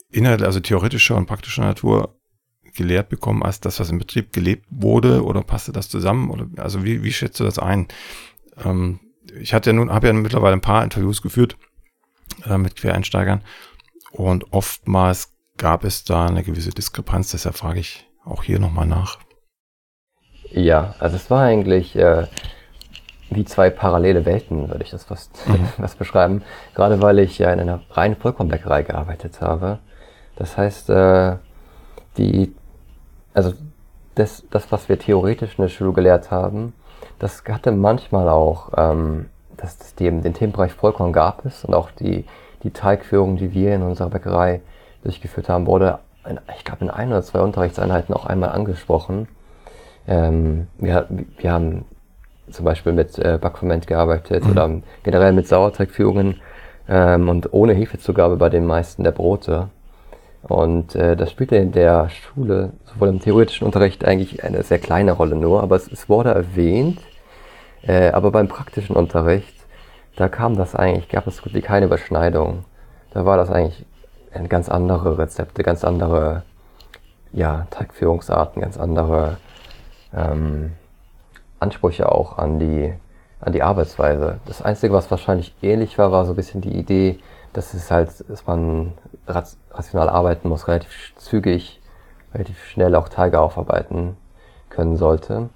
[0.10, 2.20] inhalt, also theoretischer und praktischer Natur
[2.76, 5.24] gelehrt bekommen als das, was im Betrieb gelebt wurde?
[5.24, 6.30] Oder passte das zusammen?
[6.30, 7.88] Oder also wie, wie schätzt du das ein?
[8.64, 9.00] Ähm,
[9.40, 11.58] ich hatte ja nun, habe ja mittlerweile ein paar Interviews geführt
[12.46, 13.42] äh, mit Quereinsteigern
[14.12, 17.32] und oftmals gab es da eine gewisse Diskrepanz.
[17.32, 19.20] Deshalb frage ich auch hier nochmal nach.
[20.52, 22.28] Ja, also es war eigentlich äh,
[23.32, 25.68] wie zwei parallele Welten, würde ich das fast, mhm.
[25.98, 26.44] beschreiben.
[26.76, 29.80] Gerade weil ich ja in einer reinen Vollkornbäckerei gearbeitet habe.
[30.36, 31.38] Das heißt, äh,
[32.18, 32.54] die,
[33.34, 33.54] also
[34.16, 36.74] das, das, was wir theoretisch in der Schule gelehrt haben,
[37.20, 41.92] das hatte manchmal auch, ähm, das, das dem, den Themenbereich Vollkorn gab es und auch
[41.92, 42.26] die,
[42.64, 44.62] die Teigführung, die wir in unserer Bäckerei
[45.04, 49.28] durchgeführt haben, wurde, in, ich glaube, in ein oder zwei Unterrichtseinheiten auch einmal angesprochen.
[50.08, 51.86] Ähm, wir, wir haben
[52.50, 54.52] zum Beispiel mit äh, Backferment gearbeitet mhm.
[54.52, 54.70] oder
[55.04, 56.42] generell mit Sauerteigführungen
[56.88, 59.70] ähm, und ohne Hefezugabe bei den meisten der Brote.
[60.44, 65.14] Und äh, das spielte in der Schule, sowohl im theoretischen Unterricht, eigentlich eine sehr kleine
[65.14, 67.00] Rolle nur, aber es, es wurde erwähnt.
[67.82, 69.56] Äh, aber beim praktischen Unterricht,
[70.16, 72.66] da kam das eigentlich, gab es gut wie keine Überschneidung.
[73.14, 73.86] Da war das eigentlich
[74.50, 76.44] ganz andere Rezepte, ganz andere
[77.32, 79.38] ja, Teigführungsarten, ganz andere
[80.16, 80.74] ähm,
[81.60, 82.94] Ansprüche auch an die,
[83.40, 84.40] an die Arbeitsweise.
[84.46, 87.20] Das Einzige, was wahrscheinlich ähnlich war, war so ein bisschen die Idee,
[87.54, 88.94] dass es halt, dass man
[89.28, 91.82] rational arbeiten muss, relativ zügig,
[92.34, 94.18] relativ schnell auch Teige aufarbeiten
[94.70, 95.50] können sollte.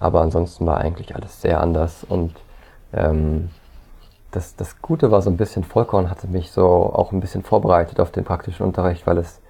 [0.00, 2.34] Aber ansonsten war eigentlich alles sehr anders und
[2.92, 3.50] ähm,
[4.32, 8.00] das, das Gute war so ein bisschen, Vollkorn hatte mich so auch ein bisschen vorbereitet
[8.00, 9.40] auf den praktischen Unterricht, weil es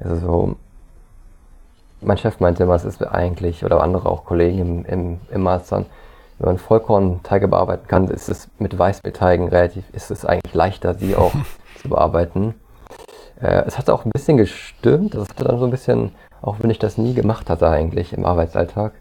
[0.00, 0.56] also so
[2.00, 5.86] mein Chef meinte immer, es ist eigentlich, oder andere auch Kollegen im, im, im Mastern,
[6.38, 11.16] wenn man Vollkornteige bearbeiten kann, ist es mit Weißmehlteigen relativ, ist es eigentlich leichter, sie
[11.16, 11.32] auch
[11.82, 12.54] zu bearbeiten.
[13.40, 16.70] Äh, es hat auch ein bisschen gestimmt, das hatte dann so ein bisschen, auch wenn
[16.70, 18.92] ich das nie gemacht hatte eigentlich im Arbeitsalltag,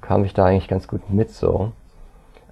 [0.00, 1.72] kam ich da eigentlich ganz gut mit so.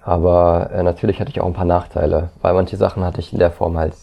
[0.01, 3.39] Aber äh, natürlich hatte ich auch ein paar Nachteile, weil manche Sachen hatte ich in
[3.39, 3.93] der Form halt,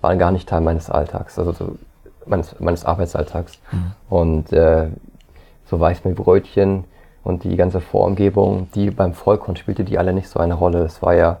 [0.00, 1.78] waren gar nicht Teil meines Alltags, also so
[2.26, 3.58] meines, meines Arbeitsalltags.
[3.72, 3.92] Mhm.
[4.10, 4.88] Und äh,
[5.66, 6.84] so Weißmehlbrötchen
[7.24, 10.80] und die ganze Vorumgebung, die beim Vollkorn spielte die alle nicht so eine Rolle.
[10.80, 11.38] Es war ja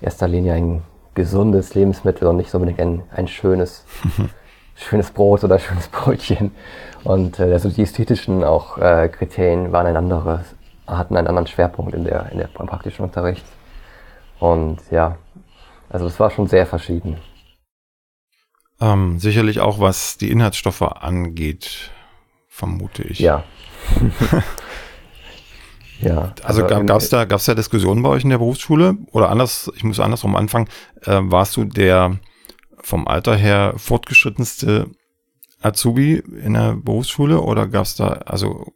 [0.00, 0.82] in erster Linie ein
[1.14, 3.84] gesundes Lebensmittel und nicht so unbedingt ein, ein schönes,
[4.76, 6.52] schönes Brot oder schönes Brötchen.
[7.04, 10.54] Und äh, also die ästhetischen auch äh, Kriterien waren ein anderes,
[10.86, 13.44] hatten einen anderen Schwerpunkt in der, in der im praktischen Unterricht.
[14.38, 15.16] Und ja,
[15.88, 17.18] also es war schon sehr verschieden.
[18.80, 21.90] Ähm, sicherlich auch was die Inhaltsstoffe angeht
[22.48, 23.20] vermute ich.
[23.20, 23.44] Ja.
[26.00, 26.32] ja.
[26.42, 28.96] Also, also gab es da, gab's da Diskussionen bei euch in der Berufsschule?
[29.12, 30.68] Oder anders, ich muss andersrum anfangen,
[31.02, 32.18] äh, warst du der
[32.86, 34.90] vom Alter her fortgeschrittenste
[35.60, 38.72] Azubi in der Berufsschule oder gab es da, also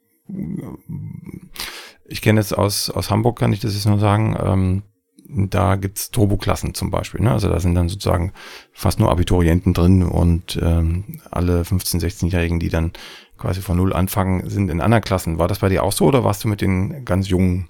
[2.06, 4.82] ich kenne jetzt aus, aus Hamburg, kann ich das jetzt nur sagen, ähm,
[5.28, 7.20] da gibt's Turboklassen zum Beispiel.
[7.20, 7.30] Ne?
[7.30, 8.32] Also da sind dann sozusagen
[8.72, 12.90] fast nur Abiturienten drin und ähm, alle 15-, 16-Jährigen, die dann
[13.38, 15.38] quasi von Null anfangen, sind in anderen Klassen.
[15.38, 17.68] War das bei dir auch so oder warst du mit den ganz Jungen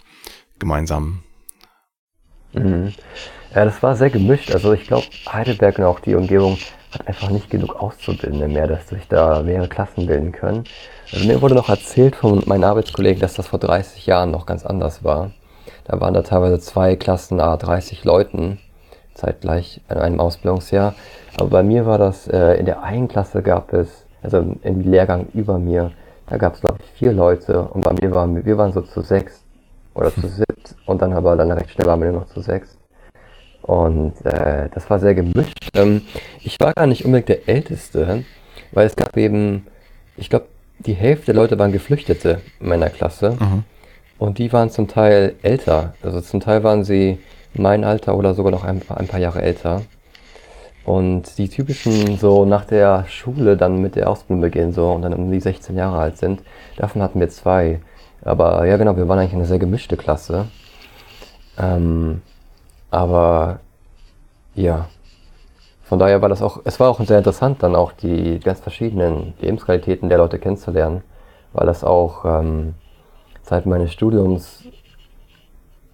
[0.59, 1.22] gemeinsam?
[2.55, 2.94] Mhm.
[3.54, 4.52] Ja, das war sehr gemischt.
[4.52, 6.56] Also ich glaube, Heidelberg und auch die Umgebung
[6.92, 10.64] hat einfach nicht genug Auszubildende mehr, dass sich da mehrere Klassen bilden können.
[11.12, 14.64] Also mir wurde noch erzählt von meinen Arbeitskollegen, dass das vor 30 Jahren noch ganz
[14.64, 15.32] anders war.
[15.84, 18.60] Da waren da teilweise zwei Klassen, a 30 Leuten,
[19.14, 20.94] zeitgleich in einem Ausbildungsjahr.
[21.36, 25.26] Aber bei mir war das, äh, in der einen Klasse gab es also im Lehrgang
[25.34, 25.92] über mir,
[26.28, 29.00] da gab es glaube ich vier Leute und bei mir waren wir waren so zu
[29.00, 29.42] sechs
[29.94, 32.79] oder zu siebt und dann aber dann recht schnell waren wir nur noch zu sechs.
[33.62, 35.70] Und äh, das war sehr gemischt.
[35.75, 36.03] Ähm,
[36.42, 38.25] ich war gar nicht unbedingt der Älteste,
[38.73, 39.66] weil es gab eben,
[40.16, 40.46] ich glaube,
[40.79, 43.37] die Hälfte der Leute waren Geflüchtete in meiner Klasse.
[43.38, 43.64] Mhm.
[44.18, 45.94] Und die waren zum Teil älter.
[46.03, 47.18] Also zum Teil waren sie
[47.55, 49.83] mein Alter oder sogar noch ein, ein paar Jahre älter.
[50.85, 55.14] Und die typischen so nach der Schule dann mit der Ausbildung beginnen so und dann
[55.14, 56.40] um die 16 Jahre alt sind,
[56.77, 57.81] davon hatten wir zwei.
[58.23, 60.49] Aber ja genau, wir waren eigentlich eine sehr gemischte Klasse.
[61.59, 62.23] Ähm,
[62.90, 63.61] aber
[64.55, 64.88] ja,
[65.83, 69.35] von daher war das auch, es war auch sehr interessant, dann auch die ganz verschiedenen
[69.40, 71.03] Lebensqualitäten der Leute kennenzulernen,
[71.53, 72.74] weil das auch ähm,
[73.42, 74.64] seit meines Studiums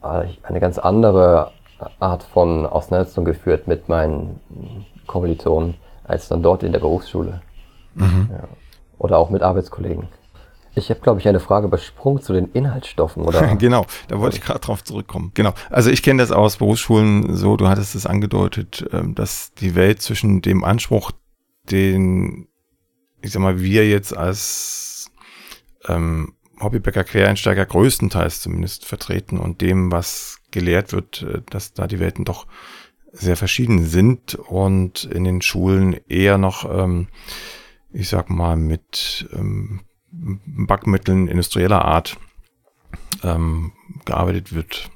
[0.02, 1.52] äh, eine ganz andere
[1.98, 4.40] Art von Auseinandersetzung geführt mit meinen
[5.06, 7.40] Kommilitonen als dann dort in der Berufsschule.
[7.94, 8.28] Mhm.
[8.30, 8.44] Ja.
[8.98, 10.08] Oder auch mit Arbeitskollegen.
[10.78, 13.56] Ich habe, glaube ich, eine Frage übersprungen zu den Inhaltsstoffen, oder?
[13.56, 15.30] genau, da wollte ich gerade drauf zurückkommen.
[15.32, 15.54] Genau.
[15.70, 20.02] Also ich kenne das aus Berufsschulen so, du hattest es angedeutet, ähm, dass die Welt
[20.02, 21.12] zwischen dem Anspruch,
[21.70, 22.46] den,
[23.22, 25.10] ich sag mal, wir jetzt als
[25.88, 32.00] ähm, Hobbybäcker Quereinsteiger größtenteils zumindest vertreten und dem, was gelehrt wird, äh, dass da die
[32.00, 32.46] Welten doch
[33.12, 37.08] sehr verschieden sind und in den Schulen eher noch, ähm,
[37.92, 42.16] ich sag mal, mit ähm, Backmitteln industrieller Art
[43.22, 43.72] ähm,
[44.04, 44.90] gearbeitet wird,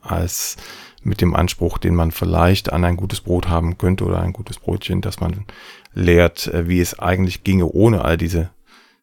[0.00, 0.56] als
[1.02, 4.58] mit dem Anspruch, den man vielleicht an ein gutes Brot haben könnte oder ein gutes
[4.58, 5.46] Brotchen, dass man
[5.94, 8.50] lehrt, äh, wie es eigentlich ginge ohne all diese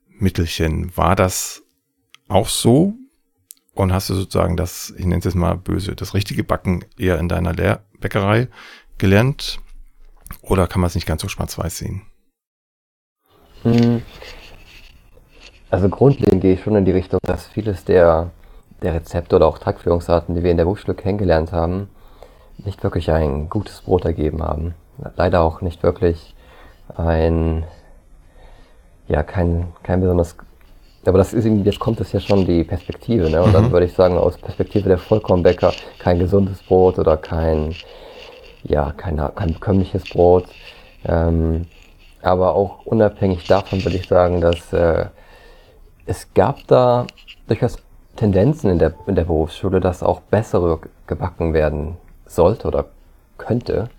[0.09, 0.95] Mittelchen.
[0.97, 1.63] War das
[2.27, 2.95] auch so
[3.73, 7.19] und hast du sozusagen das, ich nenne es jetzt mal böse, das richtige Backen eher
[7.19, 8.49] in deiner Lehrbäckerei
[8.97, 9.59] gelernt?
[10.41, 12.01] Oder kann man es nicht ganz so schwarz-weiß sehen?
[13.63, 14.01] Hm.
[15.73, 18.29] Also grundlegend gehe ich schon in die Richtung, dass vieles der,
[18.83, 21.89] der Rezepte oder auch Tagführungsarten, die wir in der Berufsschule kennengelernt haben,
[22.63, 24.75] nicht wirklich ein gutes Brot ergeben haben.
[25.15, 26.35] Leider auch nicht wirklich
[26.95, 27.63] ein,
[29.07, 30.35] ja, kein, kein besonders
[31.07, 33.41] aber das ist eben, jetzt kommt es ja schon die Perspektive, ne?
[33.41, 33.53] Und mhm.
[33.53, 37.73] dann würde ich sagen, aus Perspektive der Vollkornbäcker kein gesundes Brot oder kein,
[38.61, 40.45] ja, kein, kein bekömmliches Brot.
[41.03, 41.65] Ähm,
[42.21, 45.07] aber auch unabhängig davon würde ich sagen, dass äh,
[46.05, 47.07] es gab da
[47.47, 47.77] durchaus
[48.15, 52.85] Tendenzen in der, in der Berufsschule, dass auch bessere gebacken werden sollte oder
[53.37, 53.89] könnte.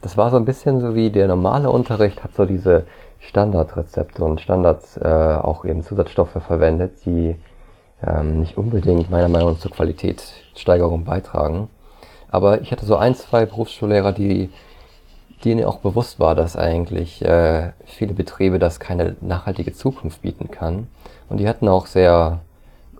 [0.00, 2.86] Das war so ein bisschen so wie der normale Unterricht hat so diese
[3.20, 7.36] Standardrezepte und Standards äh, auch eben Zusatzstoffe verwendet, die
[8.06, 11.68] ähm, nicht unbedingt meiner Meinung nach zur Qualitätssteigerung beitragen.
[12.30, 14.50] Aber ich hatte so ein, zwei Berufsschullehrer, die
[15.44, 20.88] denen auch bewusst war, dass eigentlich äh, viele Betriebe das keine nachhaltige Zukunft bieten kann.
[21.28, 22.40] Und die hatten auch sehr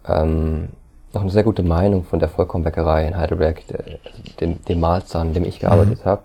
[0.09, 0.69] ähm,
[1.13, 3.63] noch eine sehr gute Meinung von der Vollkornbäckerei in Heidelberg,
[4.41, 6.09] dem, dem Malzahn, in dem ich gearbeitet mhm.
[6.09, 6.23] habe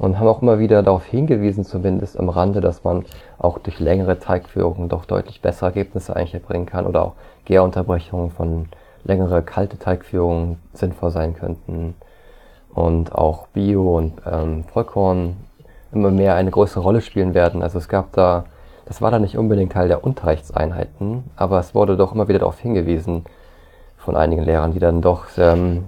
[0.00, 3.04] und haben auch immer wieder darauf hingewiesen, zumindest am Rande, dass man
[3.38, 7.12] auch durch längere Teigführungen doch deutlich bessere Ergebnisse eigentlich erbringen kann oder auch
[7.44, 8.68] Gärunterbrechungen von
[9.04, 11.94] längere kalte Teigführungen sinnvoll sein könnten
[12.72, 15.36] und auch Bio und ähm, Vollkorn
[15.92, 17.62] immer mehr eine größere Rolle spielen werden.
[17.62, 18.44] Also es gab da,
[18.86, 22.58] das war da nicht unbedingt Teil der Unterrichtseinheiten, aber es wurde doch immer wieder darauf
[22.58, 23.24] hingewiesen
[23.96, 25.84] von einigen Lehrern, die dann doch, ähm,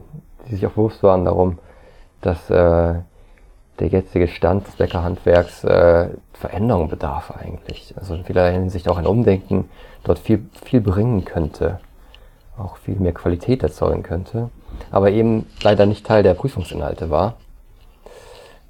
[0.46, 1.59] die sich auch bewusst waren darum,
[2.20, 2.94] dass äh,
[3.78, 7.94] der jetzige Stand des Bäckerhandwerks äh, Veränderung bedarf eigentlich.
[7.96, 9.68] Also in vieler Hinsicht auch ein Umdenken
[10.05, 11.81] dort viel, viel bringen könnte,
[12.59, 14.50] auch viel mehr Qualität erzeugen könnte,
[14.90, 17.35] aber eben leider nicht Teil der Prüfungsinhalte war.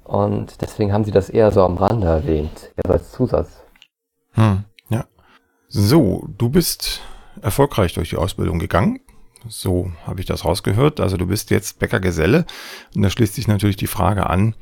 [0.03, 3.62] Und deswegen haben sie das eher so am Rande erwähnt, eher als Zusatz.
[4.33, 5.05] Hm, ja.
[5.67, 7.01] So, du bist
[7.41, 8.99] erfolgreich durch die Ausbildung gegangen.
[9.47, 10.99] So habe ich das rausgehört.
[10.99, 12.45] Also du bist jetzt Bäckergeselle.
[12.95, 14.55] Und da schließt sich natürlich die Frage an,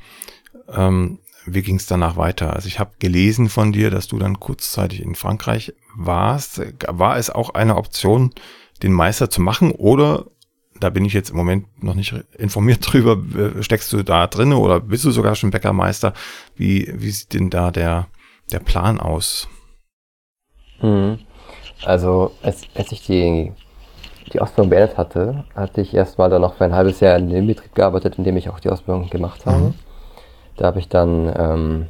[0.68, 2.54] ähm, wie ging es danach weiter?
[2.54, 6.62] Also ich habe gelesen von dir, dass du dann kurzzeitig in Frankreich warst.
[6.88, 8.32] War es auch eine Option,
[8.82, 10.26] den Meister zu machen oder
[10.78, 13.18] da bin ich jetzt im Moment noch nicht informiert drüber.
[13.62, 16.14] Steckst du da drinne oder bist du sogar schon Bäckermeister?
[16.56, 18.08] Wie, wie sieht denn da der,
[18.50, 19.48] der Plan aus?
[20.82, 21.18] Hm.
[21.84, 23.52] Also, als, als ich die,
[24.32, 27.46] die Ausbildung beendet hatte, hatte ich erstmal dann noch für ein halbes Jahr in dem
[27.46, 29.58] Betrieb gearbeitet, in dem ich auch die Ausbildung gemacht habe.
[29.58, 29.74] Mhm.
[30.56, 31.86] Da habe ich dann, ähm,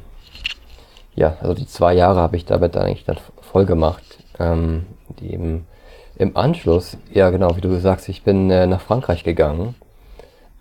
[1.15, 4.03] ja, also die zwei Jahre habe ich damit dann eigentlich dann voll gemacht.
[4.39, 4.85] Ähm,
[5.19, 5.67] die eben
[6.15, 9.75] im Anschluss, ja genau, wie du sagst, ich bin äh, nach Frankreich gegangen.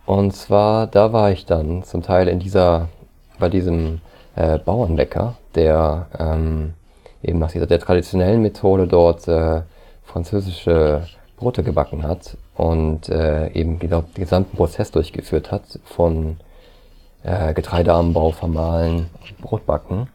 [0.04, 2.88] Und zwar, da war ich dann zum Teil in dieser,
[3.38, 4.00] bei diesem
[4.34, 6.74] äh, Bauernbäcker, der ähm,
[7.22, 9.62] eben nach dieser der traditionellen Methode dort äh,
[10.04, 11.06] französische
[11.36, 16.36] Brote gebacken hat und äh, eben genau den gesamten Prozess durchgeführt hat von
[17.22, 19.06] äh, Getreideanbau, Vermahlen,
[19.40, 20.08] Brotbacken.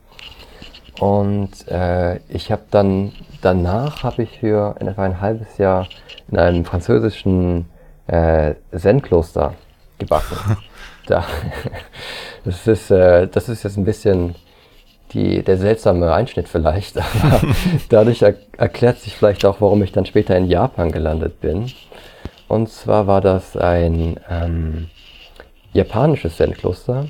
[0.99, 5.87] Und äh, ich habe dann, danach habe ich für in etwa ein halbes Jahr
[6.29, 7.65] in einem französischen
[8.07, 9.53] äh, Zen-Kloster
[9.99, 10.57] gebacken.
[11.07, 11.25] da,
[12.43, 14.35] das, ist, äh, das ist jetzt ein bisschen
[15.13, 17.41] die, der seltsame Einschnitt vielleicht, aber
[17.89, 21.71] dadurch er, erklärt sich vielleicht auch, warum ich dann später in Japan gelandet bin.
[22.47, 24.89] Und zwar war das ein ähm,
[25.73, 27.07] japanisches Zen-Kloster,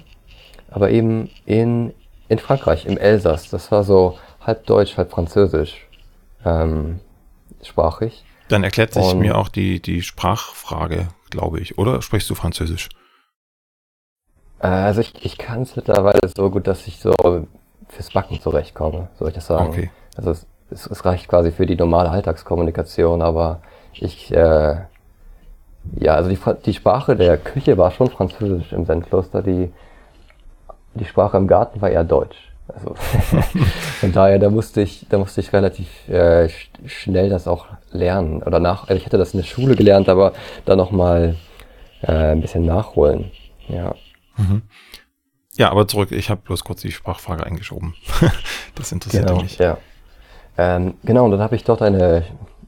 [0.70, 1.94] aber eben in,
[2.28, 3.50] in Frankreich, im Elsass.
[3.50, 5.88] Das war so halb deutsch, halb französisch
[6.44, 7.00] ähm,
[7.64, 8.24] sprachig.
[8.48, 11.78] Dann erklärt sich Und, mir auch die, die Sprachfrage, glaube ich.
[11.78, 12.90] Oder sprichst du Französisch?
[14.60, 17.14] Äh, also ich, ich kann es mittlerweile so gut, dass ich so
[17.90, 19.70] fürs Backen zurechtkomme, soll ich das sagen.
[19.70, 19.90] Okay.
[20.16, 23.62] Also es, es, es reicht quasi für die normale Alltagskommunikation, aber
[23.94, 24.76] ich, äh,
[26.00, 29.72] ja, also die, die Sprache der Küche war schon Französisch im Zen-Kloster, die,
[30.96, 32.52] die Sprache im Garten war eher Deutsch.
[32.68, 32.96] Also
[34.00, 36.50] von daher, da musste ich, da musste ich relativ äh,
[36.86, 38.84] schnell das auch lernen oder nach.
[38.84, 40.34] Also ich hätte das in der Schule gelernt, aber
[40.66, 41.36] dann noch mal
[42.02, 43.32] äh, ein bisschen nachholen.
[43.70, 43.96] Ja.
[44.36, 44.64] Mhm.
[45.58, 46.12] Ja, aber zurück.
[46.12, 47.96] Ich habe bloß kurz die Sprachfrage eingeschoben.
[48.76, 49.58] das interessiert genau, mich.
[49.58, 49.78] Ja.
[50.58, 51.26] Ähm, genau.
[51.26, 52.24] Und dann habe ich dort eine,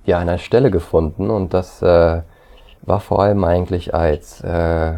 [0.06, 2.22] ja, eine Stelle gefunden und das äh,
[2.82, 4.98] war vor allem eigentlich als äh,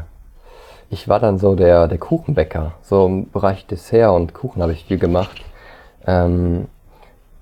[0.89, 2.73] ich war dann so der, der Kuchenbäcker.
[2.81, 5.41] So im Bereich Dessert und Kuchen habe ich viel gemacht.
[6.05, 6.67] Ähm,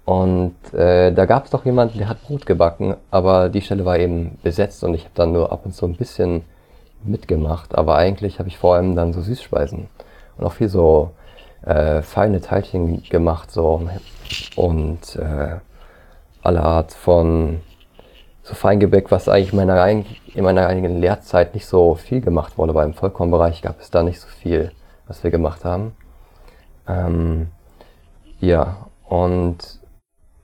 [0.06, 4.00] und äh, da gab es doch jemanden, der hat Brot gebacken, aber die Stelle war
[4.00, 6.44] eben besetzt und ich habe dann nur ab und zu ein bisschen
[7.04, 7.76] mitgemacht.
[7.76, 9.88] Aber eigentlich habe ich vor allem dann so Süßspeisen
[10.40, 11.12] und auch viel so
[11.66, 13.88] äh, feine Teilchen gemacht so
[14.56, 15.58] und äh,
[16.42, 17.60] alle Art von
[18.44, 22.74] so Feingebäck, was eigentlich in meiner, in meiner eigenen Lehrzeit nicht so viel gemacht wurde,
[22.74, 24.72] weil im Vollkornbereich gab es da nicht so viel,
[25.08, 25.92] was wir gemacht haben.
[26.88, 27.50] Ähm,
[28.40, 29.58] ja, und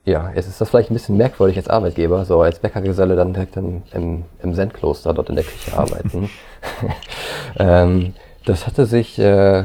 [0.04, 3.56] ja, jetzt ist das vielleicht ein bisschen merkwürdig als Arbeitgeber, so als Bäckergeselle dann direkt
[3.56, 6.30] im, im, im Zen-Kloster dort in der Küche arbeiten.
[7.58, 9.64] ähm, das hatte sich äh,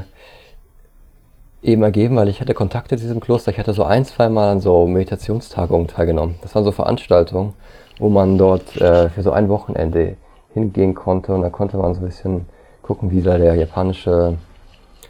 [1.62, 3.52] eben ergeben, weil ich hatte Kontakte zu diesem Kloster.
[3.52, 6.36] Ich hatte so ein, zwei Mal an so Meditationstagungen teilgenommen.
[6.42, 7.54] Das waren so Veranstaltungen,
[8.00, 10.18] wo man dort äh, für so ein Wochenende
[10.54, 12.46] hingehen konnte und da konnte man so ein bisschen
[12.82, 14.38] gucken, wie da der japanische,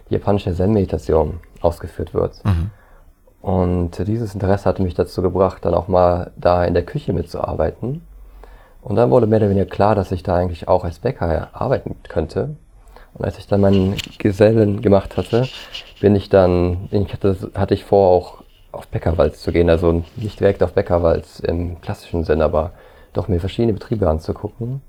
[0.10, 2.44] die japanische Zen-Meditation ausgeführt wird.
[2.44, 2.70] Mhm.
[3.42, 8.06] Und dieses Interesse hatte mich dazu gebracht, dann auch mal da in der Küche mitzuarbeiten.
[8.84, 11.96] Und dann wurde mehr oder weniger klar, dass ich da eigentlich auch als Bäcker arbeiten
[12.08, 12.56] könnte.
[13.14, 15.48] Und als ich dann meinen Gesellen gemacht hatte,
[16.00, 19.70] bin ich dann, ich hatte, hatte ich vor, auch auf Bäckerwalz zu gehen.
[19.70, 22.72] Also nicht direkt auf Bäckerwalz im klassischen Sinn, aber
[23.14, 24.82] doch mir verschiedene Betriebe anzugucken.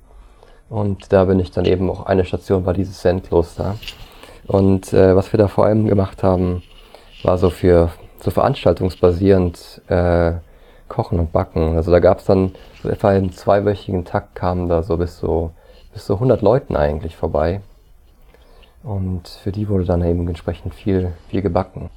[0.68, 3.76] Und da bin ich dann eben auch eine Station war dieses Zen-Kloster.
[4.46, 6.62] Und äh, was wir da vor allem gemacht haben,
[7.22, 10.32] war so für so veranstaltungsbasierend äh,
[10.88, 11.76] Kochen und Backen.
[11.76, 15.50] Also da gab es dann so etwa im zweiwöchigen Takt kamen da so bis so
[15.92, 17.60] bis so 100 Leuten eigentlich vorbei.
[18.82, 21.90] Und für die wurde dann eben entsprechend viel viel gebacken.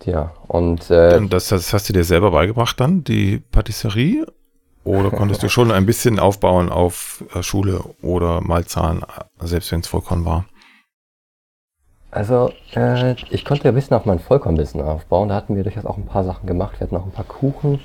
[0.00, 4.26] Tja, und äh, das, das hast du dir selber beigebracht dann, die Patisserie?
[4.84, 9.02] Oder konntest du schon ein bisschen aufbauen auf äh, Schule oder Malzahlen,
[9.40, 10.46] selbst wenn es Vollkorn war?
[12.10, 15.28] Also, äh, ich konnte ein bisschen auf mein Vollkornwissen aufbauen.
[15.28, 16.80] Da hatten wir durchaus auch ein paar Sachen gemacht.
[16.80, 17.80] Wir hatten auch ein paar Kuchen.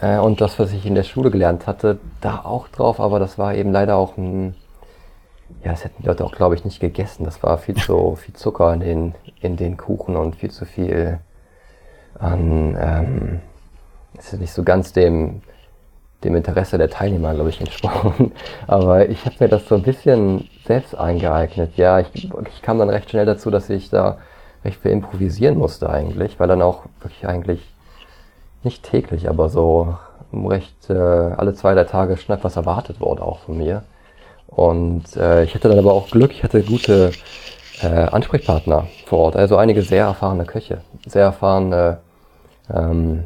[0.00, 3.00] Äh, und das, was ich in der Schule gelernt hatte, da auch drauf.
[3.00, 4.54] Aber das war eben leider auch ein,
[5.64, 7.24] ja, das hätten die Leute auch, glaube ich, nicht gegessen.
[7.24, 11.18] Das war viel zu viel Zucker in den, in den Kuchen und viel zu viel
[12.18, 13.40] an, ähm,
[14.16, 15.42] es ist nicht so ganz dem,
[16.24, 18.32] dem Interesse der Teilnehmer, glaube ich, entsprochen.
[18.66, 21.76] Aber ich habe mir das so ein bisschen selbst eingeeignet.
[21.76, 24.18] Ja, ich, ich kam dann recht schnell dazu, dass ich da
[24.64, 27.60] recht viel improvisieren musste eigentlich, weil dann auch wirklich eigentlich
[28.64, 29.96] nicht täglich, aber so
[30.32, 33.84] recht äh, alle zwei, drei Tage schon etwas erwartet wurde auch von mir.
[34.48, 37.12] Und äh, ich hatte dann aber auch Glück, ich hatte gute
[37.82, 41.98] äh, Ansprechpartner vor Ort, also einige sehr erfahrene Köche, sehr erfahrene
[42.74, 43.24] ähm,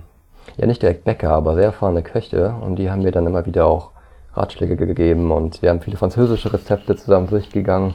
[0.57, 2.55] ja nicht direkt Bäcker, aber sehr erfahrene Köche.
[2.61, 3.91] Und die haben mir dann immer wieder auch
[4.35, 5.31] Ratschläge gegeben.
[5.31, 7.95] Und wir haben viele französische Rezepte zusammen durchgegangen.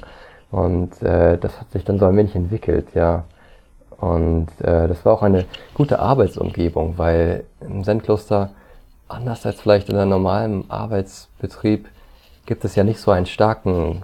[0.51, 3.25] Und äh, das hat sich dann so ein wenig entwickelt, ja.
[3.97, 8.51] Und äh, das war auch eine gute Arbeitsumgebung, weil im Zen-Kloster,
[9.07, 11.87] anders als vielleicht in einem normalen Arbeitsbetrieb,
[12.47, 14.03] gibt es ja nicht so einen starken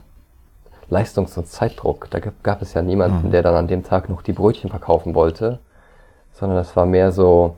[0.89, 2.09] Leistungs- und Zeitdruck.
[2.11, 3.31] Da gab es ja niemanden, mhm.
[3.31, 5.59] der dann an dem Tag noch die Brötchen verkaufen wollte,
[6.33, 7.55] sondern das war mehr so,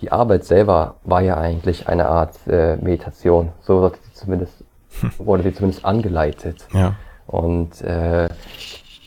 [0.00, 3.50] die Arbeit selber war ja eigentlich eine Art äh, Meditation.
[3.60, 4.64] So wurde sie zumindest,
[5.00, 5.12] hm.
[5.18, 6.66] wurde sie zumindest angeleitet.
[6.72, 6.94] Ja.
[7.26, 8.28] Und äh,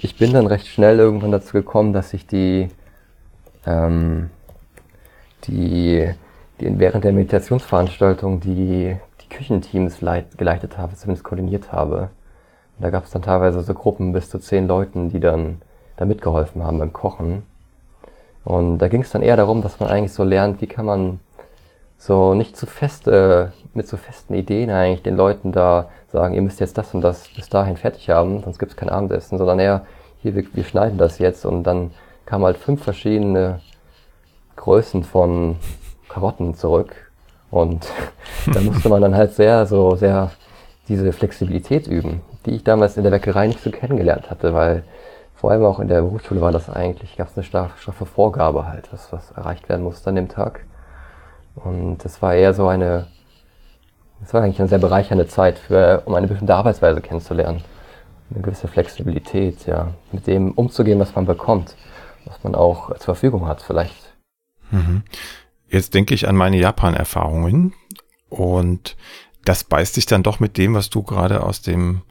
[0.01, 2.69] ich bin dann recht schnell irgendwann dazu gekommen, dass ich die,
[3.65, 4.29] ähm,
[5.45, 6.11] die,
[6.59, 8.97] die während der Meditationsveranstaltung die, die
[9.31, 12.09] Küchenteams leit, geleitet habe, zumindest koordiniert habe.
[12.77, 15.61] Und da gab es dann teilweise so Gruppen bis zu zehn Leuten, die dann
[15.97, 17.43] da mitgeholfen haben beim Kochen.
[18.43, 21.19] Und da ging es dann eher darum, dass man eigentlich so lernt, wie kann man
[21.97, 26.59] so nicht zu feste, mit so festen Ideen eigentlich den Leuten da sagen, ihr müsst
[26.59, 29.85] jetzt das und das bis dahin fertig haben, sonst gibt es kein Abendessen, sondern eher,
[30.21, 31.91] hier, wir, wir schneiden das jetzt und dann
[32.25, 33.61] kamen halt fünf verschiedene
[34.55, 35.57] Größen von
[36.09, 37.00] Karotten zurück
[37.51, 37.87] und
[38.53, 40.31] da musste man dann halt sehr, so sehr
[40.87, 44.83] diese Flexibilität üben, die ich damals in der Bäckerei nicht so kennengelernt hatte, weil
[45.35, 48.91] vor allem auch in der Berufsschule war das eigentlich, gab es eine straffe Vorgabe halt,
[48.91, 50.65] was, was erreicht werden musste an dem Tag.
[51.55, 53.07] Und das war eher so eine,
[54.19, 57.63] das war eigentlich eine sehr bereichernde Zeit, für, um eine bestimmte Arbeitsweise kennenzulernen.
[58.29, 61.75] Eine gewisse Flexibilität, ja, mit dem umzugehen, was man bekommt,
[62.25, 64.13] was man auch zur Verfügung hat, vielleicht.
[64.69, 65.03] Mhm.
[65.71, 67.73] Jetzt denke ich an meine Japan-Erfahrungen
[68.29, 68.97] und
[69.45, 72.01] das beißt sich dann doch mit dem, was du gerade aus dem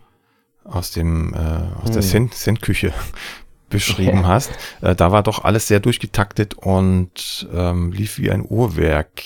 [0.64, 2.30] aus dem äh, aus der mhm.
[2.32, 2.92] Cent-Küche
[3.68, 4.50] beschrieben hast.
[4.80, 9.22] Äh, da war doch alles sehr durchgetaktet und ähm, lief wie ein Uhrwerk.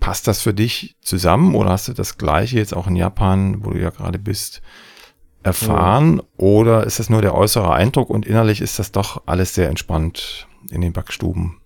[0.00, 3.70] Passt das für dich zusammen oder hast du das gleiche jetzt auch in Japan, wo
[3.70, 4.62] du ja gerade bist,
[5.42, 6.14] erfahren?
[6.14, 6.22] Mhm.
[6.36, 10.46] Oder ist das nur der äußere Eindruck und innerlich ist das doch alles sehr entspannt
[10.70, 11.60] in den Backstuben?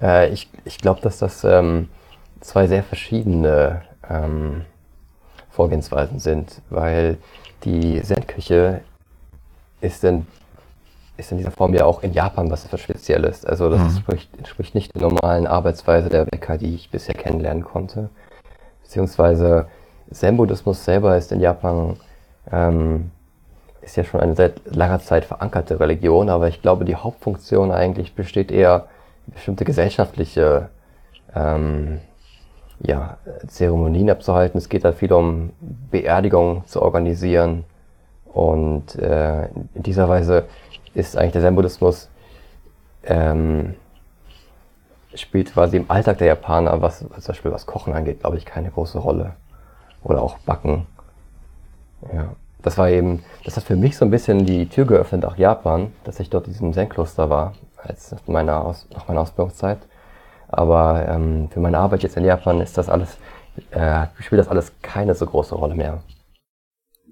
[0.00, 1.88] Äh, ich ich glaube, dass das ähm,
[2.40, 4.64] zwei sehr verschiedene ähm,
[5.50, 7.18] Vorgehensweisen sind, weil
[7.64, 8.82] die Zen-Küche
[9.80, 10.26] ist in
[11.16, 13.44] ist in dieser Form ja auch in Japan was Spezielles.
[13.44, 13.86] Also das mhm.
[13.86, 18.10] entspricht, entspricht nicht der normalen Arbeitsweise der Bäcker, die ich bisher kennenlernen konnte.
[18.82, 19.66] Beziehungsweise
[20.10, 21.96] Zen-Buddhismus selber ist in Japan
[22.52, 23.10] ähm,
[23.80, 28.14] ist ja schon eine seit langer Zeit verankerte Religion, aber ich glaube, die Hauptfunktion eigentlich
[28.14, 28.86] besteht eher
[29.26, 30.68] bestimmte gesellschaftliche
[31.34, 32.00] ähm,
[32.80, 33.18] ja,
[33.48, 34.58] Zeremonien abzuhalten.
[34.58, 35.52] Es geht da viel um
[35.90, 37.64] Beerdigungen zu organisieren
[38.26, 40.44] und äh, in dieser Weise
[40.94, 42.08] ist eigentlich der Zen-Buddhismus
[43.04, 43.74] ähm,
[45.14, 48.70] spielt quasi im Alltag der Japaner, was zum Beispiel was Kochen angeht, glaube ich, keine
[48.70, 49.32] große Rolle.
[50.02, 50.86] Oder auch Backen.
[52.12, 52.34] Ja.
[52.62, 55.92] Das war eben, das hat für mich so ein bisschen die Tür geöffnet nach Japan,
[56.04, 57.54] dass ich dort in diesem Zen-Kloster war,
[57.86, 59.78] als meiner Aus, nach meiner Ausbildungszeit.
[60.48, 63.18] Aber ähm, für meine Arbeit jetzt in Japan ist das alles,
[63.70, 66.02] äh, spielt das alles keine so große Rolle mehr.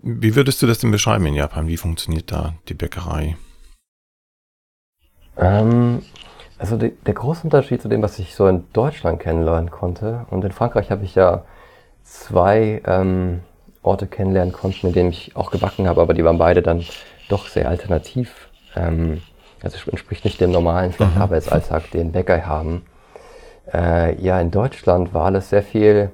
[0.02, 1.66] Wie würdest du das denn beschreiben in Japan?
[1.66, 3.36] Wie funktioniert da die Bäckerei?
[5.36, 6.02] Ähm,
[6.58, 10.44] also die, der große Unterschied zu dem, was ich so in Deutschland kennenlernen konnte, und
[10.44, 11.44] in Frankreich habe ich ja
[12.02, 13.40] zwei ähm,
[13.82, 16.84] Orte kennenlernen konnten, in denen ich auch gebacken habe, aber die waren beide dann
[17.28, 18.48] doch sehr alternativ.
[18.76, 19.22] Ähm,
[19.64, 21.20] also entspricht nicht dem normalen mhm.
[21.20, 22.84] Arbeitsalltag, den Bäcker haben.
[23.72, 26.10] Äh, ja, in Deutschland war alles sehr viel,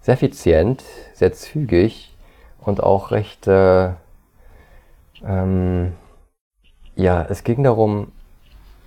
[0.00, 0.82] sehr effizient,
[1.14, 2.16] sehr zügig
[2.60, 3.90] und auch recht, äh,
[5.24, 5.92] ähm,
[6.96, 8.12] ja, es ging darum,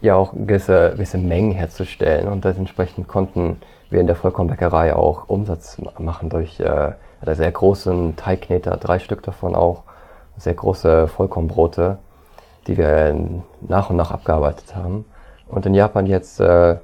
[0.01, 5.78] ja auch gewisse, gewisse Mengen herzustellen und dementsprechend konnten wir in der Vollkornbäckerei auch Umsatz
[5.97, 6.91] machen durch äh,
[7.22, 9.84] einen sehr großen Teigkneter, drei Stück davon auch,
[10.36, 11.99] sehr große Vollkornbrote,
[12.68, 13.16] die wir
[13.61, 15.05] nach und nach abgearbeitet haben.
[15.47, 16.78] Und in Japan jetzt äh,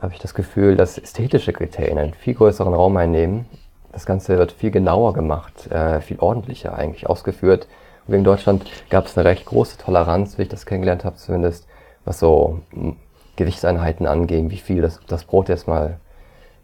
[0.00, 3.46] habe ich das Gefühl, dass ästhetische Kriterien einen viel größeren Raum einnehmen.
[3.92, 7.66] Das Ganze wird viel genauer gemacht, äh, viel ordentlicher eigentlich ausgeführt.
[8.06, 11.66] Und in Deutschland gab es eine recht große Toleranz, wie ich das kennengelernt habe zumindest,
[12.04, 12.96] was so hm,
[13.36, 15.98] Gewichtseinheiten anging, wie viel das, das Brot jetzt mal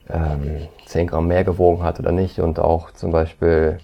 [0.08, 3.78] ähm, 10 Gramm mehr gewogen hat oder nicht und auch zum Beispiel,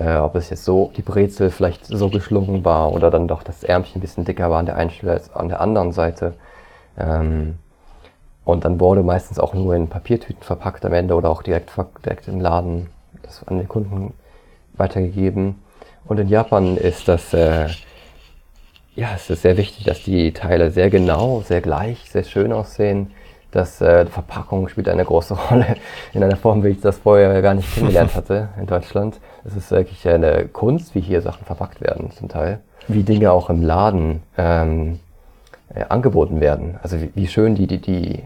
[0.00, 3.62] äh, ob es jetzt so, die Brezel vielleicht so geschlungen war oder dann doch das
[3.62, 6.34] Ärmchen ein bisschen dicker war an der einen Stelle als an der anderen Seite.
[6.98, 7.58] Ähm,
[8.44, 11.70] und dann wurde meistens auch nur in Papiertüten verpackt am Ende oder auch direkt,
[12.04, 12.88] direkt im Laden
[13.22, 14.14] das an den Kunden
[14.72, 15.62] weitergegeben.
[16.06, 17.68] Und in Japan ist das äh,
[18.96, 23.12] ja, es ist sehr wichtig, dass die Teile sehr genau, sehr gleich, sehr schön aussehen.
[23.52, 25.76] Das äh, Verpackung spielt eine große Rolle
[26.12, 29.18] in einer Form, wie ich das vorher gar nicht kennengelernt hatte in Deutschland.
[29.44, 32.60] Es ist wirklich eine Kunst, wie hier Sachen verpackt werden zum Teil.
[32.88, 35.00] Wie Dinge auch im Laden ähm,
[35.74, 36.78] äh, angeboten werden.
[36.82, 38.24] Also wie, wie schön die, die, die,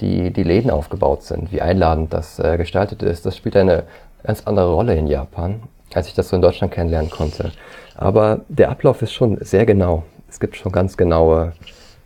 [0.00, 3.26] die, die Läden aufgebaut sind, wie einladend das äh, gestaltet ist.
[3.26, 3.84] Das spielt eine
[4.22, 5.62] ganz andere Rolle in Japan,
[5.94, 7.52] als ich das so in Deutschland kennenlernen konnte.
[7.96, 10.04] Aber der Ablauf ist schon sehr genau.
[10.28, 11.52] Es gibt schon ganz genaue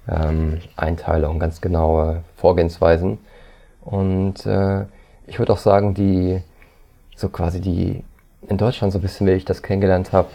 [0.08, 3.18] ähm, Einteilungen, ganz genaue Vorgehensweisen.
[3.82, 4.84] Und äh,
[5.26, 6.40] ich würde auch sagen, die
[7.16, 8.04] so quasi die
[8.48, 10.28] in Deutschland so ein bisschen, wie ich das kennengelernt habe,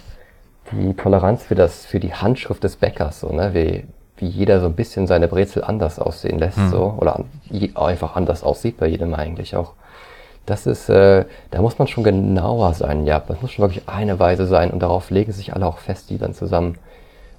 [0.72, 3.84] die Toleranz für das für die Handschrift des Bäckers, so ne, wie
[4.20, 6.70] wie jeder so ein bisschen seine Brezel anders aussehen lässt, mhm.
[6.70, 7.24] so, oder
[7.76, 9.74] einfach anders aussieht bei jedem eigentlich auch.
[10.46, 13.20] Das ist, äh, da muss man schon genauer sein, ja.
[13.20, 16.18] Das muss schon wirklich eine Weise sein und darauf legen sich alle auch fest, die
[16.18, 16.78] dann zusammen,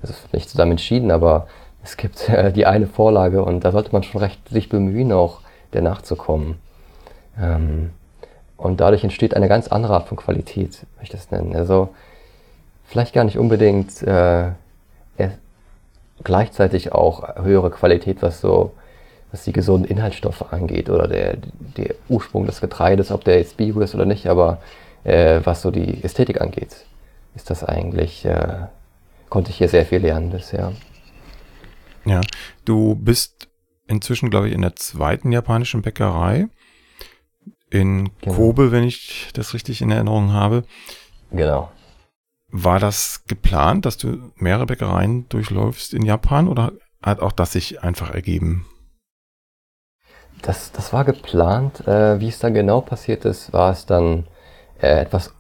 [0.03, 1.47] ist nicht zusammen entschieden, aber
[1.83, 5.41] es gibt äh, die eine Vorlage und da sollte man schon recht sich bemühen, auch
[5.73, 6.59] der nachzukommen.
[7.41, 7.91] Ähm,
[8.57, 11.57] und dadurch entsteht eine ganz andere Art von Qualität, möchte ich das nennen.
[11.57, 11.95] Also
[12.85, 14.51] vielleicht gar nicht unbedingt äh,
[16.23, 18.73] gleichzeitig auch höhere Qualität, was so
[19.33, 21.37] was die gesunden Inhaltsstoffe angeht oder der,
[21.77, 24.59] der Ursprung des Getreides, ob der jetzt Bio ist oder nicht, aber
[25.05, 26.85] äh, was so die Ästhetik angeht,
[27.37, 28.67] ist das eigentlich, äh,
[29.29, 30.73] konnte ich hier sehr viel lernen bisher.
[32.05, 32.21] Ja,
[32.65, 33.49] du bist
[33.87, 36.49] inzwischen, glaube ich, in der zweiten japanischen Bäckerei
[37.71, 38.35] in genau.
[38.35, 40.65] Kobe, wenn ich das richtig in Erinnerung habe.
[41.31, 41.71] Genau.
[42.49, 47.83] War das geplant, dass du mehrere Bäckereien durchläufst in Japan oder hat auch das sich
[47.83, 48.67] einfach ergeben?
[50.43, 51.87] Das, das war geplant.
[51.87, 54.27] Äh, wie es dann genau passiert ist, war es dann
[54.81, 55.33] äh, etwas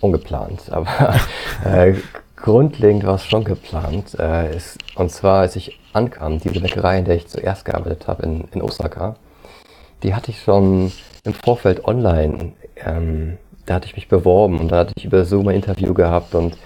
[0.00, 0.70] ungeplant.
[0.70, 1.16] Aber
[1.64, 1.94] äh,
[2.36, 4.16] grundlegend war es schon geplant.
[4.18, 8.22] Äh, ist, und zwar, als ich ankam, diese Bäckerei, in der ich zuerst gearbeitet habe
[8.22, 9.16] in, in Osaka,
[10.02, 10.92] die hatte ich schon
[11.24, 15.48] im Vorfeld online ähm, da hatte ich mich beworben und da hatte ich über Zoom
[15.48, 16.56] ein Interview gehabt und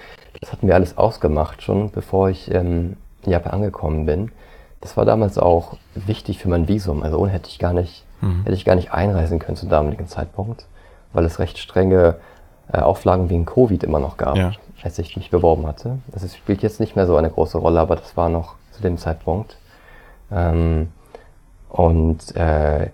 [0.40, 4.30] das hatten wir alles ausgemacht, schon bevor ich ähm, in Japan angekommen bin.
[4.80, 7.02] Das war damals auch wichtig für mein Visum.
[7.02, 8.44] Also ohne hätte ich gar nicht, mhm.
[8.44, 10.66] hätte ich gar nicht einreisen können zum damaligen Zeitpunkt,
[11.12, 12.16] weil es recht strenge
[12.72, 14.52] äh, Auflagen wegen Covid immer noch gab, ja.
[14.82, 15.98] als ich mich beworben hatte.
[16.12, 18.98] Das spielt jetzt nicht mehr so eine große Rolle, aber das war noch zu dem
[18.98, 19.56] Zeitpunkt.
[20.30, 20.88] Ähm,
[21.68, 22.90] und äh,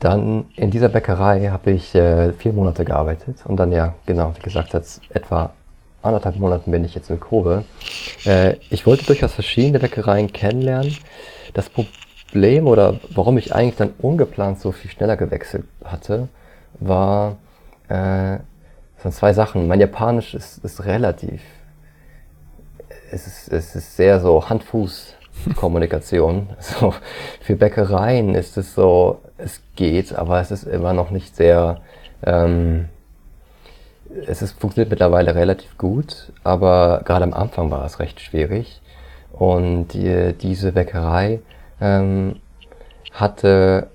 [0.00, 4.42] dann in dieser Bäckerei habe ich äh, vier Monate gearbeitet und dann ja, genau, wie
[4.42, 5.52] gesagt, jetzt etwa
[6.02, 7.64] anderthalb Monaten bin ich jetzt in Kobe.
[8.24, 10.96] Äh, ich wollte durchaus verschiedene Bäckereien kennenlernen.
[11.52, 16.28] Das Problem oder warum ich eigentlich dann ungeplant so viel schneller gewechselt hatte,
[16.78, 17.36] war,
[17.88, 18.38] äh,
[19.02, 19.66] sind zwei Sachen.
[19.66, 21.42] Mein Japanisch ist, ist relativ,
[23.10, 25.14] es ist, es ist sehr so Hand-Fuß
[25.56, 26.50] Kommunikation.
[26.60, 26.94] So,
[27.40, 31.80] für Bäckereien ist es so, es geht, aber es ist immer noch nicht sehr,
[32.24, 32.88] ähm,
[34.26, 38.80] es ist, funktioniert mittlerweile relativ gut, aber gerade am Anfang war es recht schwierig.
[39.32, 41.40] Und die, diese Bäckerei
[41.80, 42.36] ähm,
[43.12, 43.88] hatte,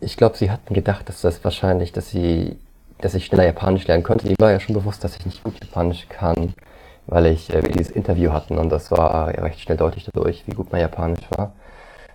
[0.00, 2.58] ich glaube, sie hatten gedacht, dass das wahrscheinlich, dass sie,
[3.02, 4.28] dass ich schneller Japanisch lernen könnte.
[4.28, 6.54] Ihm war ja schon bewusst, dass ich nicht gut Japanisch kann
[7.06, 10.72] weil ich äh, dieses Interview hatten und das war recht schnell deutlich dadurch, wie gut
[10.72, 11.52] mein Japanisch war.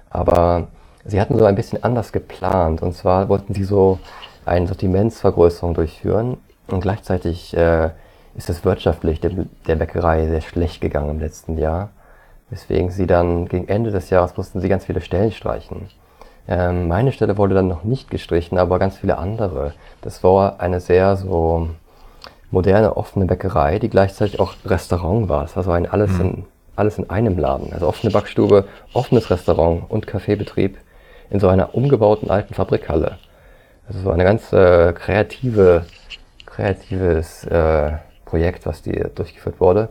[0.10, 0.68] Aber
[1.06, 4.00] sie hatten so ein bisschen anders geplant und zwar wollten sie so
[4.46, 7.90] eine Sortimentsvergrößerung durchführen und gleichzeitig äh,
[8.36, 9.32] ist es wirtschaftlich der,
[9.68, 11.90] der Bäckerei sehr schlecht gegangen im letzten Jahr,
[12.50, 15.90] weswegen sie dann gegen Ende des Jahres mussten sie ganz viele Stellen streichen.
[16.48, 19.74] Ähm, meine Stelle wurde dann noch nicht gestrichen, aber ganz viele andere.
[20.02, 21.70] Das war eine sehr so
[22.52, 25.44] moderne offene Bäckerei, die gleichzeitig auch Restaurant war.
[25.44, 26.22] Das war so ein alles, mhm.
[26.22, 26.46] in,
[26.76, 27.74] alles in einem Laden.
[27.74, 30.78] Also offene Backstube, offenes Restaurant und Kaffeebetrieb
[31.30, 33.18] in so einer umgebauten alten Fabrikhalle.
[33.88, 35.86] Also so eine ganz äh, kreative,
[36.46, 37.94] kreatives äh,
[38.26, 39.90] Projekt, was die durchgeführt wurde.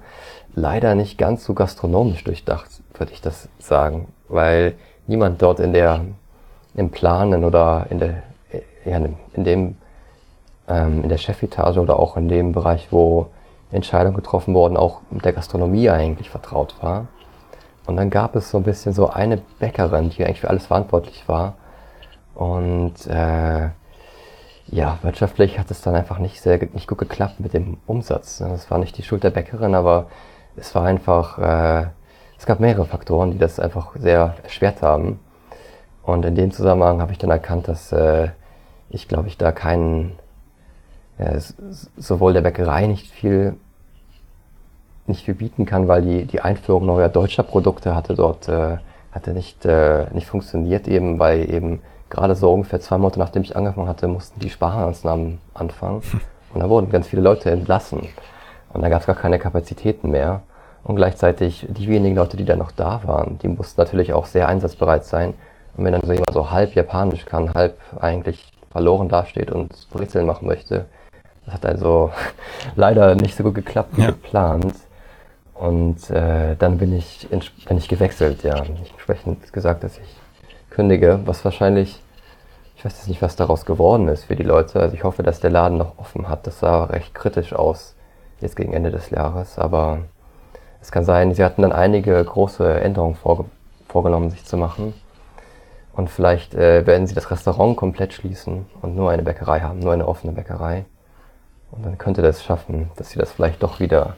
[0.55, 4.75] Leider nicht ganz so gastronomisch durchdacht, würde ich das sagen, weil
[5.07, 6.01] niemand dort in der
[6.77, 8.22] im Planen oder in der
[8.85, 8.99] ja,
[9.33, 9.77] in dem
[10.68, 13.29] ähm, in der Chefetage oder auch in dem Bereich, wo
[13.72, 17.09] Entscheidungen getroffen wurden, auch mit der Gastronomie eigentlich vertraut war.
[17.87, 21.29] Und dann gab es so ein bisschen so eine Bäckerin, die eigentlich für alles verantwortlich
[21.29, 21.55] war.
[22.35, 23.70] Und äh,
[24.68, 28.39] ja, wirtschaftlich hat es dann einfach nicht sehr nicht gut geklappt mit dem Umsatz.
[28.39, 30.07] Das war nicht die Schuld der Bäckerin, aber
[30.57, 31.87] es war einfach, äh,
[32.39, 35.20] es gab mehrere Faktoren, die das einfach sehr erschwert haben.
[36.07, 38.29] Und in dem Zusammenhang habe ich dann erkannt, dass äh,
[38.89, 40.13] ich, glaube ich, da keinen
[41.19, 41.33] ja,
[41.97, 43.57] sowohl der Bäckerei nicht viel,
[45.07, 48.79] nicht viel bieten kann, weil die, die Einführung neuer deutscher Produkte hatte dort äh,
[49.17, 51.81] hatte nicht, äh, nicht funktioniert, eben weil eben
[52.11, 56.03] gerade so ungefähr zwei Monate nachdem ich angefangen hatte, mussten die Sparmaßnahmen anfangen.
[56.55, 58.09] Und da wurden ganz viele Leute entlassen.
[58.73, 60.43] Und da gab es gar keine Kapazitäten mehr.
[60.85, 64.49] Und gleichzeitig die wenigen Leute, die da noch da waren, die mussten natürlich auch sehr
[64.49, 65.35] einsatzbereit sein.
[65.77, 70.27] Und wenn dann so jemand so halb Japanisch kann, halb eigentlich verloren dasteht und Brezeln
[70.27, 70.87] machen möchte,
[71.45, 72.11] das hat also
[72.77, 74.09] leider nicht so gut geklappt wie ja.
[74.09, 74.74] geplant.
[75.55, 78.62] Und äh, dann bin ich, bin ich gewechselt, ja.
[78.62, 80.16] Ich entsprechend gesagt, dass ich
[80.68, 82.03] kündige, was wahrscheinlich,
[82.77, 84.81] ich weiß jetzt nicht, was daraus geworden ist für die Leute.
[84.81, 86.47] Also ich hoffe, dass der Laden noch offen hat.
[86.47, 87.95] Das sah recht kritisch aus,
[88.41, 90.01] jetzt gegen Ende des Jahres, aber
[90.83, 93.47] Es kann sein, sie hatten dann einige große Änderungen vorge
[93.89, 94.93] vorgenommen, sich zu machen.
[95.97, 99.93] Und vielleicht äh, werden sie das Restaurant komplett schließen und nur eine Bäckerei haben, nur
[99.93, 100.85] eine offene Bäckerei.
[101.71, 104.15] Und dann könnte das schaffen, dass sie das vielleicht doch wieder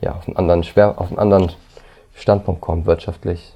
[0.00, 1.52] ja, auf, einen anderen Schwer auf einen anderen
[2.14, 3.54] Standpunkt kommen, wirtschaftlich.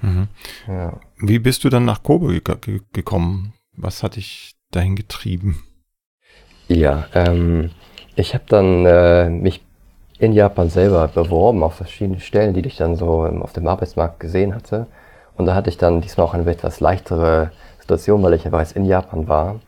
[0.00, 0.28] Mhm.
[0.66, 0.94] Ja.
[1.18, 3.52] Wie bist du dann nach Kobe ge gekommen?
[3.76, 5.62] Was hat dich dahin getrieben?
[6.68, 7.70] Ja, ähm,
[8.16, 9.62] ich habe dann äh, mich
[10.18, 14.54] in Japan selber beworben auf verschiedene Stellen, die ich dann so auf dem Arbeitsmarkt gesehen
[14.54, 14.86] hatte.
[15.38, 18.72] Und da hatte ich dann diesmal auch eine etwas leichtere Situation, weil ich ja bereits
[18.72, 19.60] in Japan war.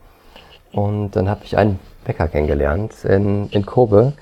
[0.73, 4.13] Und dann habe ich einen Bäcker kennengelernt in, in Kobe.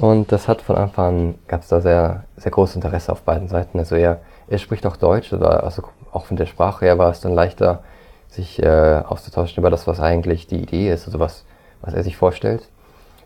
[0.00, 3.48] Und das hat von Anfang an, gab es da sehr, sehr großes Interesse auf beiden
[3.48, 3.78] Seiten.
[3.78, 5.82] Also er, er spricht auch Deutsch, oder also
[6.12, 7.82] auch von der Sprache her war es dann leichter,
[8.28, 11.44] sich äh, auszutauschen über das, was eigentlich die Idee ist, also was,
[11.82, 12.68] was er sich vorstellt.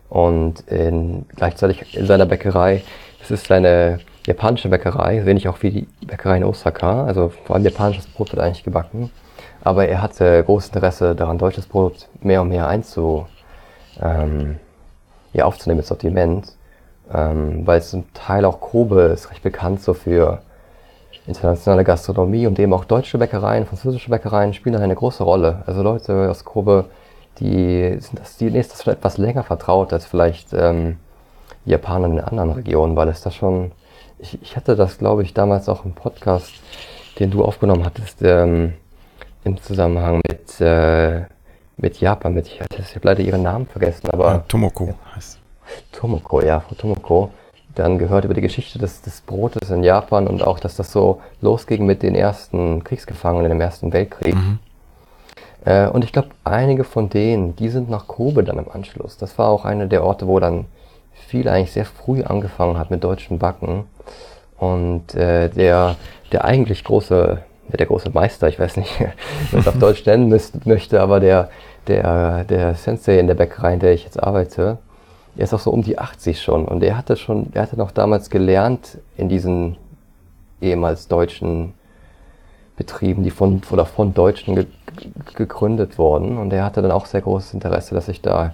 [0.07, 2.83] Und in, gleichzeitig in seiner Bäckerei,
[3.21, 7.65] es ist eine japanische Bäckerei, wenig auch wie die Bäckerei in Osaka, also vor allem
[7.65, 9.11] japanisches Brot wird eigentlich gebacken.
[9.63, 13.27] Aber er hatte großes Interesse daran, deutsches Brot mehr und mehr einzu,
[14.01, 14.57] ähm,
[15.33, 16.53] ja, aufzunehmen ins Sortiment,
[17.13, 20.41] ähm, weil zum Teil auch Kobe ist recht bekannt so für
[21.27, 25.63] internationale Gastronomie und eben auch deutsche Bäckereien, französische Bäckereien spielen da eine große Rolle.
[25.65, 26.85] Also Leute aus Kobe,
[27.39, 30.97] die sind das, die ist das schon etwas länger vertraut als vielleicht ähm,
[31.65, 33.71] Japaner in anderen Regionen, weil es da schon,
[34.21, 36.53] ich, ich hatte das glaube ich damals auch im Podcast,
[37.19, 38.73] den du aufgenommen hattest, ähm,
[39.43, 41.25] im Zusammenhang mit äh,
[41.81, 42.69] mit Japan, mit, ich habe
[43.01, 44.31] leider ihren Namen vergessen, aber.
[44.31, 45.39] Ja, Tomoko ja, heißt.
[45.91, 47.29] Tomoko, ja, Frau Tomoko.
[47.73, 51.21] Dann gehört über die Geschichte des, des Brotes in Japan und auch, dass das so
[51.41, 54.35] losging mit den ersten Kriegsgefangenen im Ersten Weltkrieg.
[54.35, 54.59] Mhm.
[55.63, 59.17] Äh, und ich glaube, einige von denen, die sind nach Kobe dann im Anschluss.
[59.17, 60.65] Das war auch einer der Orte, wo dann
[61.31, 63.85] viel eigentlich sehr früh angefangen hat mit deutschen Backen.
[64.57, 65.95] Und äh, der,
[66.33, 69.05] der eigentlich große, der große Meister, ich weiß nicht, wie
[69.53, 71.49] man es auf Deutsch nennen müsst, möchte, aber der,
[71.87, 74.77] der, der Sensei in der Bäckerei, in der ich jetzt arbeite,
[75.37, 76.65] er ist auch so um die 80 schon.
[76.65, 79.77] Und er hatte schon, er hatte noch damals gelernt in diesen
[80.59, 81.73] ehemals deutschen
[82.75, 84.65] Betrieben, die von oder von Deutschen ge
[85.35, 86.37] gegründet wurden.
[86.37, 88.53] Und er hatte dann auch sehr großes Interesse, dass ich da,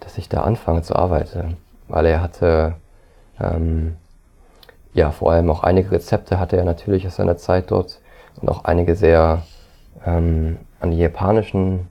[0.00, 1.56] dass ich da anfange zu arbeiten,
[1.92, 2.74] weil er hatte
[3.40, 3.96] ähm,
[4.94, 8.00] ja vor allem auch einige Rezepte hatte er natürlich aus seiner Zeit dort
[8.40, 9.42] und auch einige sehr
[10.04, 11.88] ähm, an die japanischen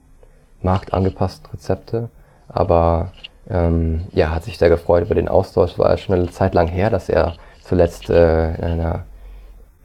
[0.64, 2.10] marktangepassten Rezepte.
[2.50, 3.12] Aber
[3.50, 5.78] ähm, ja, hat sich sehr gefreut über den Austausch.
[5.78, 9.04] War schon eine Zeit lang her, dass er zuletzt äh, in einer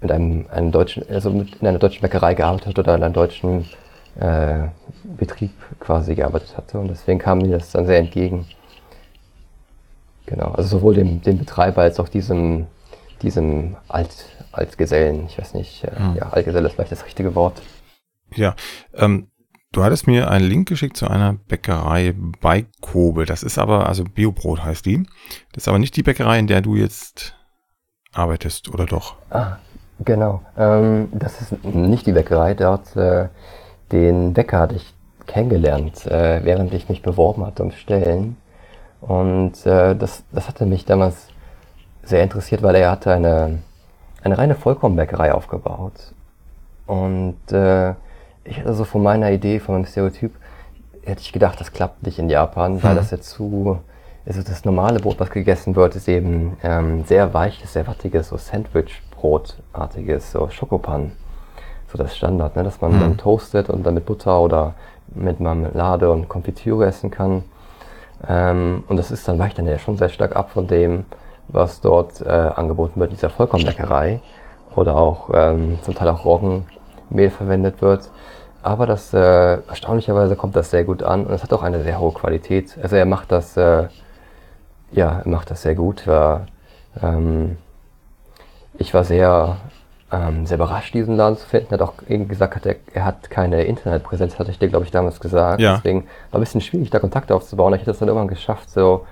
[0.00, 3.14] mit einem, einem deutschen, also mit, in einer deutschen Bäckerei gearbeitet hat oder in einem
[3.14, 3.66] deutschen
[4.20, 4.68] äh,
[5.04, 6.78] Betrieb quasi gearbeitet hatte.
[6.78, 8.46] Und deswegen kam mir das dann sehr entgegen.
[10.26, 12.66] Genau, also sowohl dem, dem Betreiber als auch diesem,
[13.22, 14.10] diesem Alt,
[14.52, 16.16] Altgesellen, ich weiß nicht, äh, mhm.
[16.16, 17.62] ja, Altgeselle ist vielleicht das richtige Wort.
[18.34, 18.54] Ja,
[18.94, 19.28] ähm,
[19.76, 23.26] Du hattest mir einen Link geschickt zu einer Bäckerei bei Kobe.
[23.26, 25.02] Das ist aber, also Biobrot heißt die.
[25.52, 27.34] Das ist aber nicht die Bäckerei, in der du jetzt
[28.14, 29.16] arbeitest, oder doch?
[29.28, 29.58] Ah,
[30.02, 30.40] genau.
[30.56, 32.54] Ähm, das ist nicht die Bäckerei.
[32.54, 33.28] Dort, äh,
[33.92, 34.94] den Bäcker hatte ich
[35.26, 38.38] kennengelernt, äh, während ich mich beworben hatte um Stellen.
[39.00, 41.28] Und äh, das, das hatte mich damals
[42.02, 43.58] sehr interessiert, weil er hatte eine,
[44.22, 46.12] eine reine Vollkornbäckerei aufgebaut.
[46.86, 47.90] Und äh,
[48.44, 50.32] ich hätte so von meiner Idee, von meinem Stereotyp,
[51.02, 52.96] hätte ich gedacht, das klappt nicht in Japan, weil mhm.
[52.96, 53.78] das ja zu,
[54.24, 58.36] also das normale Brot, was gegessen wird, ist eben ähm, sehr weiches, sehr wattiges, so
[58.36, 61.12] Sandwich-Brotartiges, so Schokopan.
[61.92, 63.00] So das Standard, ne, dass man mhm.
[63.00, 64.74] dann toastet und dann mit Butter oder
[65.14, 67.44] mit Marmelade und Konfitüre essen kann.
[68.26, 71.04] Ähm, und das ist dann, weicht dann ja schon sehr stark ab von dem,
[71.48, 74.20] was dort äh, angeboten wird, dieser Vollkornbäckerei.
[74.74, 78.10] Oder auch ähm, zum Teil auch Roggenmehl verwendet wird.
[78.62, 79.18] Aber das äh,
[79.68, 82.76] erstaunlicherweise kommt das sehr gut an und es hat auch eine sehr hohe Qualität.
[82.82, 83.86] Also er macht das, äh,
[84.90, 86.06] ja, er macht das sehr gut.
[86.06, 86.46] War,
[87.00, 87.58] ähm,
[88.76, 89.56] ich war sehr,
[90.12, 91.68] ähm, sehr überrascht, diesen Laden zu finden.
[91.70, 94.84] Er hat auch irgendwie gesagt, hat er, er hat keine Internetpräsenz, hatte ich dir, glaube
[94.84, 95.60] ich, damals gesagt.
[95.60, 95.76] Ja.
[95.76, 97.74] Deswegen war ein bisschen schwierig, da Kontakte aufzubauen.
[97.74, 99.04] Ich hätte es dann irgendwann geschafft, so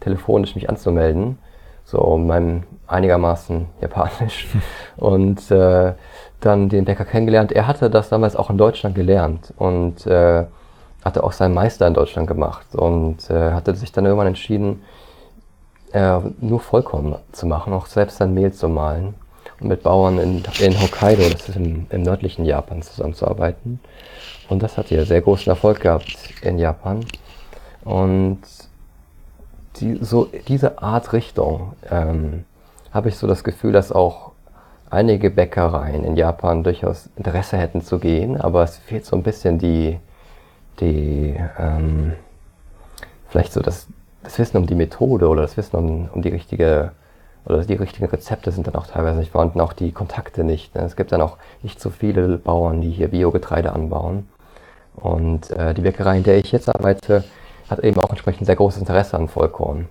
[0.00, 1.38] telefonisch mich anzumelden.
[1.84, 4.46] So meinem einigermaßen Japanisch.
[4.96, 5.94] und äh,
[6.40, 7.52] dann den Bäcker kennengelernt.
[7.52, 10.44] Er hatte das damals auch in Deutschland gelernt und äh,
[11.04, 14.82] hatte auch seinen Meister in Deutschland gemacht und äh, hatte sich dann irgendwann entschieden,
[15.92, 19.14] äh, nur Vollkorn zu machen, auch selbst sein Mehl zu mahlen
[19.60, 23.80] und mit Bauern in, in Hokkaido, das ist im, im nördlichen Japan, zusammenzuarbeiten.
[24.48, 27.04] Und das hat ja sehr großen Erfolg gehabt in Japan.
[27.84, 28.40] Und
[29.76, 32.44] die, so diese Art Richtung, ähm,
[32.92, 34.32] habe ich so das Gefühl, dass auch
[34.88, 39.58] einige Bäckereien in Japan durchaus Interesse hätten zu gehen, aber es fehlt so ein bisschen
[39.58, 39.98] die,
[40.80, 42.12] die ähm,
[43.28, 43.86] vielleicht so das,
[44.22, 46.92] das Wissen um die Methode oder das Wissen um, um die richtige
[47.46, 50.74] oder die richtigen Rezepte sind dann auch teilweise nicht vorhanden, auch die Kontakte nicht.
[50.74, 50.82] Ne?
[50.82, 54.28] Es gibt dann auch nicht so viele Bauern, die hier Biogetreide anbauen.
[54.96, 57.24] Und äh, die Bäckerei, in der ich jetzt arbeite,
[57.70, 59.88] hat eben auch entsprechend sehr großes Interesse an Vollkorn.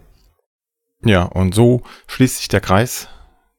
[1.03, 3.07] Ja, und so schließt sich der Kreis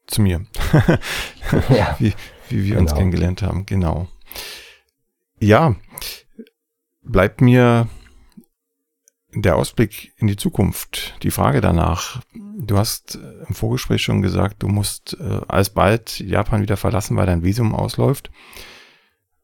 [0.05, 0.45] zu mir.
[1.69, 2.13] ja, wie,
[2.49, 2.81] wie wir genau.
[2.81, 4.07] uns kennengelernt haben, genau.
[5.39, 5.75] Ja,
[7.01, 7.87] bleibt mir
[9.33, 12.21] der Ausblick in die Zukunft, die Frage danach.
[12.59, 17.27] Du hast äh, im Vorgespräch schon gesagt, du musst äh, alsbald Japan wieder verlassen, weil
[17.27, 18.31] dein Visum ausläuft.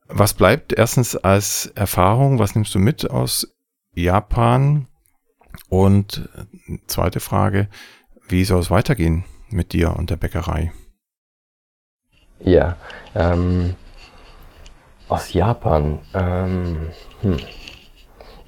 [0.07, 2.39] Was bleibt erstens als Erfahrung?
[2.39, 3.55] Was nimmst du mit aus
[3.93, 4.87] Japan?
[5.69, 7.67] Und äh, zweite Frage,
[8.27, 10.71] wie soll es weitergehen mit dir und der Bäckerei?
[12.39, 12.77] Ja,
[13.13, 13.75] ähm,
[15.07, 15.99] aus Japan.
[16.15, 16.89] Ähm,
[17.21, 17.37] hm.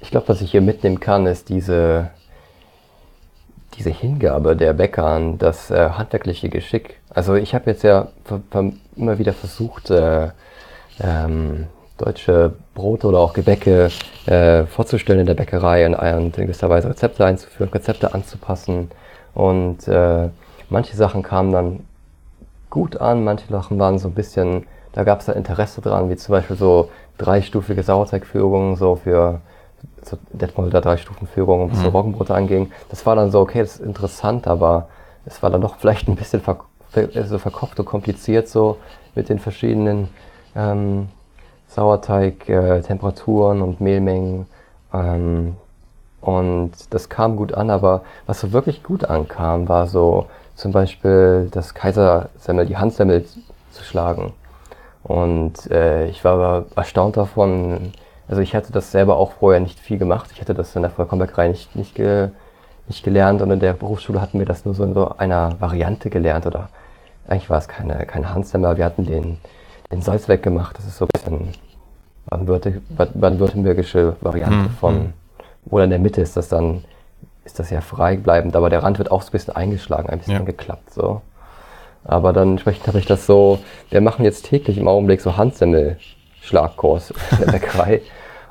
[0.00, 2.10] Ich glaube, was ich hier mitnehmen kann, ist diese,
[3.76, 7.00] diese Hingabe der Bäcker an das äh, handwerkliche Geschick.
[7.10, 8.08] Also ich habe jetzt ja
[8.96, 10.30] immer wieder versucht, äh,
[11.00, 11.66] ähm,
[11.98, 13.90] deutsche Brote oder auch Gebäcke
[14.26, 18.90] äh, vorzustellen in der Bäckerei und, und in gewisser Weise Rezepte einzuführen, Rezepte anzupassen.
[19.34, 20.28] Und äh,
[20.68, 21.80] manche Sachen kamen dann
[22.70, 26.16] gut an, manche Sachen waren so ein bisschen, da gab es da Interesse dran, wie
[26.16, 29.40] zum Beispiel so dreistufige Sauerteigführungen, so für
[30.08, 31.82] so Detmolder Drei-Stufen-Führung, was mhm.
[31.82, 32.70] so Roggenbrote anging.
[32.88, 34.88] Das war dann so, okay, das ist interessant, aber
[35.24, 36.58] es war dann doch vielleicht ein bisschen ver
[37.26, 38.78] so verkopft und kompliziert so
[39.14, 40.08] mit den verschiedenen
[40.54, 41.08] ähm,
[41.68, 44.46] Sauerteig-Temperaturen äh, und Mehlmengen.
[44.94, 45.56] Ähm,
[46.22, 51.48] und das kam gut an, aber was so wirklich gut ankam, war so zum Beispiel
[51.52, 53.26] das Kaisersemmel, die Handsemmel
[53.70, 54.32] zu schlagen.
[55.02, 57.92] Und äh, ich war aber erstaunt davon,
[58.28, 60.30] also ich hatte das selber auch vorher nicht viel gemacht.
[60.32, 62.30] Ich hatte das in der Vollkommenbäckerei nicht, nicht, ge,
[62.88, 66.10] nicht gelernt und in der Berufsschule hatten wir das nur so in so einer Variante
[66.10, 66.68] gelernt oder
[67.28, 68.76] eigentlich war es keine, keine Handsemmer.
[68.76, 69.38] Wir hatten den,
[69.90, 70.78] den Salz weggemacht.
[70.78, 71.52] Das ist so ein bisschen
[72.26, 74.70] baden-württembergische Variante mhm.
[74.70, 75.12] von, hm.
[75.70, 76.84] oder in der Mitte ist das dann,
[77.44, 80.18] ist das ja frei bleibend, aber der Rand wird auch so ein bisschen eingeschlagen, ein
[80.18, 80.42] bisschen ja.
[80.42, 81.22] geklappt, so.
[82.04, 83.58] Aber dann entsprechend habe ich das so,
[83.90, 86.15] wir machen jetzt täglich im Augenblick so Handsemmel-Schlagkurs
[86.52, 88.02] in der Bäckerei.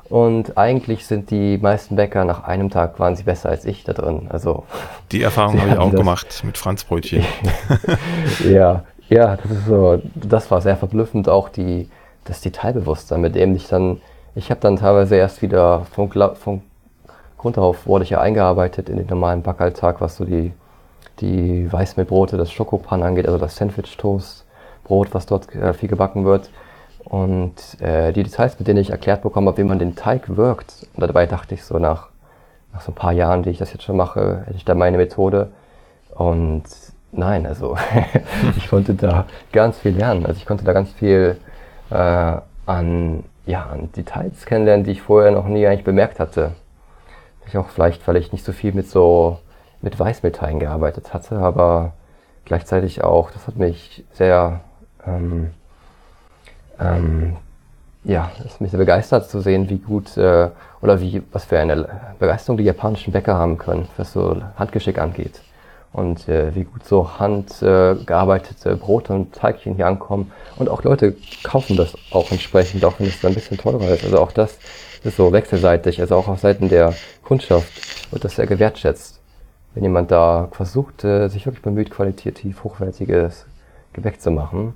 [0.08, 3.92] Und eigentlich sind die meisten Bäcker nach einem Tag waren sie besser als ich da
[3.92, 4.26] drin.
[4.28, 4.64] Also
[5.10, 7.24] die Erfahrung habe ich auch gemacht mit Franzbrötchen.
[8.48, 10.00] ja, ja, das ist so.
[10.14, 11.88] Das war sehr verblüffend auch die
[12.24, 14.00] das Detailbewusstsein, mit dem ich dann
[14.34, 16.62] ich habe dann teilweise erst wieder von, von
[17.38, 20.52] Grund auf wurde ich ja eingearbeitet in den normalen Backalltag, was so die
[21.20, 24.44] die Weißmehlbrote, das Schokopan angeht, also das Sandwich Toast
[24.84, 26.50] Brot, was dort äh, viel gebacken wird.
[27.08, 30.88] Und äh, die Details, mit denen ich erklärt bekommen habe, wie man den Teig wirkt.
[30.94, 32.08] Und dabei dachte ich so nach,
[32.72, 34.96] nach so ein paar Jahren, die ich das jetzt schon mache, hätte ich da meine
[34.96, 35.50] Methode.
[36.14, 36.64] Und
[37.12, 37.76] nein, also
[38.56, 40.26] ich konnte da ganz viel lernen.
[40.26, 41.36] Also ich konnte da ganz viel
[41.90, 42.36] äh,
[42.66, 46.52] an, ja, an Details kennenlernen, die ich vorher noch nie eigentlich bemerkt hatte.
[47.46, 49.38] Ich auch vielleicht, weil ich nicht so viel mit so
[49.80, 51.92] mit Weißmetallen gearbeitet hatte, aber
[52.44, 54.60] gleichzeitig auch, das hat mich sehr
[55.06, 55.52] ähm,
[56.80, 57.36] ähm,
[58.06, 60.48] ja, es ist mich sehr begeistert zu sehen, wie gut äh,
[60.80, 65.40] oder wie, was für eine Begeisterung die japanischen Bäcker haben können, was so Handgeschick angeht.
[65.92, 70.30] Und äh, wie gut so handgearbeitete äh, Brote und Teigchen hier ankommen.
[70.56, 74.04] Und auch Leute kaufen das auch entsprechend, auch wenn es ein bisschen teurer ist.
[74.04, 74.58] Also auch das
[75.02, 76.00] ist so wechselseitig.
[76.00, 79.20] Also auch auf Seiten der Kundschaft wird das sehr gewertschätzt.
[79.74, 83.46] Wenn jemand da versucht, äh, sich wirklich bemüht, qualitativ hochwertiges
[83.94, 84.74] Gebäck zu machen.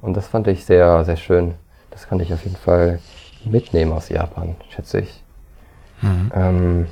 [0.00, 1.54] Und das fand ich sehr, sehr schön.
[1.90, 3.00] Das kann ich auf jeden Fall
[3.44, 5.22] mitnehmen aus Japan, schätze ich.
[6.02, 6.32] Mhm.
[6.34, 6.86] Ähm,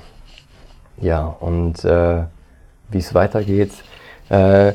[0.99, 2.25] ja, und äh,
[2.91, 3.73] wie es weitergeht.
[4.31, 4.73] Äh,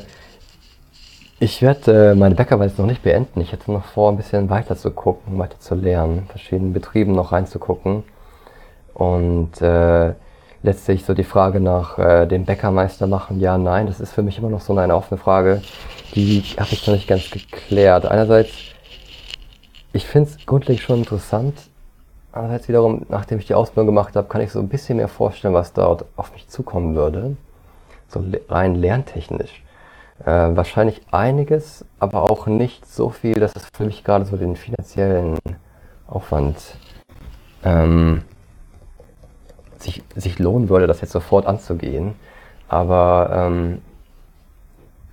[1.39, 3.39] ich werde äh, meine Bäckerarbeit noch nicht beenden.
[3.39, 7.31] Ich hätte noch vor, ein bisschen weiter zu gucken, weiter zu lernen, verschiedenen Betrieben noch
[7.31, 8.03] reinzugucken.
[8.93, 10.13] Und äh,
[10.61, 14.37] letztlich so die Frage nach äh, dem Bäckermeister machen, ja, nein, das ist für mich
[14.37, 15.61] immer noch so eine offene Frage
[16.15, 18.05] die habe ich noch nicht ganz geklärt.
[18.05, 18.51] Einerseits,
[19.93, 21.55] ich finde es grundlegend schon interessant.
[22.31, 25.53] Andererseits wiederum, nachdem ich die Ausbildung gemacht habe, kann ich so ein bisschen mehr vorstellen,
[25.53, 27.35] was dort auf mich zukommen würde.
[28.07, 29.63] So rein lerntechnisch.
[30.25, 34.55] Äh, wahrscheinlich einiges, aber auch nicht so viel, dass es für mich gerade so den
[34.55, 35.37] finanziellen
[36.07, 36.57] Aufwand
[37.63, 38.23] ähm,
[39.79, 42.15] sich, sich lohnen würde, das jetzt sofort anzugehen.
[42.67, 43.81] Aber ähm,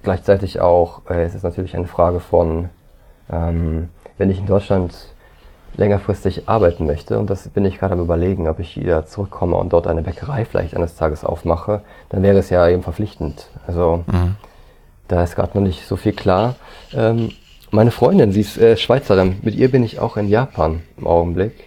[0.03, 2.69] gleichzeitig auch äh, es ist natürlich eine Frage von,
[3.31, 3.89] ähm,
[4.19, 4.95] wenn ich in Deutschland
[5.77, 9.73] längerfristig arbeiten möchte, und das bin ich gerade am überlegen, ob ich wieder zurückkomme und
[9.73, 13.49] dort eine Bäckerei vielleicht eines Tages aufmache, dann wäre es ja eben verpflichtend.
[13.67, 14.37] Also mhm.
[15.09, 16.57] da ist gerade noch nicht so viel klar.
[16.95, 17.31] Ähm,
[17.71, 21.66] meine Freundin, sie ist äh, Schweizerin, mit ihr bin ich auch in Japan im Augenblick.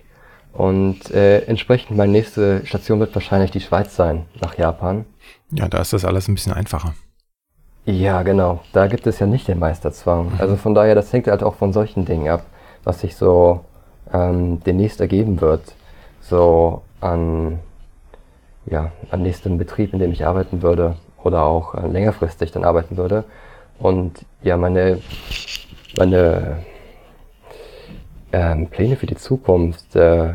[0.60, 5.06] Und äh, entsprechend meine nächste Station wird wahrscheinlich die Schweiz sein, nach Japan.
[5.52, 6.96] Ja, da ist das alles ein bisschen einfacher.
[7.86, 8.60] Ja, genau.
[8.74, 10.34] Da gibt es ja nicht den Meisterzwang.
[10.34, 10.36] Mhm.
[10.38, 12.44] Also von daher, das hängt halt auch von solchen Dingen ab,
[12.84, 13.64] was sich so
[14.12, 15.62] ähm, demnächst ergeben wird.
[16.20, 17.60] So an,
[18.66, 22.98] ja, am nächsten Betrieb, in dem ich arbeiten würde oder auch äh, längerfristig dann arbeiten
[22.98, 23.24] würde.
[23.80, 25.00] Und ja, meine,
[25.96, 26.66] meine
[28.34, 30.34] ähm, Pläne für die Zukunft äh,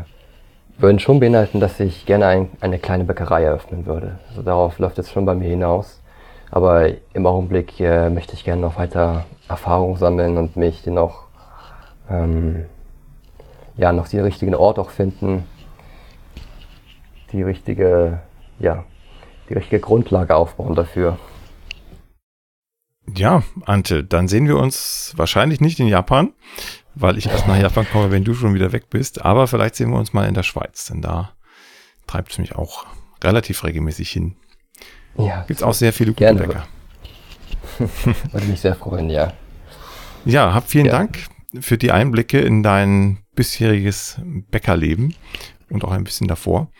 [0.77, 4.19] würden schon beinhalten, dass ich gerne ein, eine kleine Bäckerei eröffnen würde.
[4.29, 6.01] Also darauf läuft es schon bei mir hinaus.
[6.51, 11.27] Aber im Augenblick äh, möchte ich gerne noch weiter Erfahrung sammeln und mich noch,
[12.09, 12.65] ähm,
[13.77, 15.43] ja, noch den richtigen Ort auch finden,
[17.31, 18.19] die richtige,
[18.59, 18.83] ja,
[19.49, 21.17] die richtige Grundlage aufbauen dafür.
[23.13, 26.33] Ja, Ante, dann sehen wir uns wahrscheinlich nicht in Japan,
[26.95, 29.23] weil ich erst nach Japan komme, wenn du schon wieder weg bist.
[29.23, 31.33] Aber vielleicht sehen wir uns mal in der Schweiz, denn da
[32.07, 32.85] treibt es mich auch
[33.23, 34.35] relativ regelmäßig hin.
[35.17, 35.43] Ja.
[35.47, 36.67] Gibt es auch sehr viele gute Bäcker.
[38.31, 39.33] Würde mich sehr freuen, ja.
[40.25, 40.93] Ja, hab vielen ja.
[40.93, 41.19] Dank
[41.59, 44.19] für die Einblicke in dein bisheriges
[44.49, 45.15] Bäckerleben
[45.69, 46.71] und auch ein bisschen davor.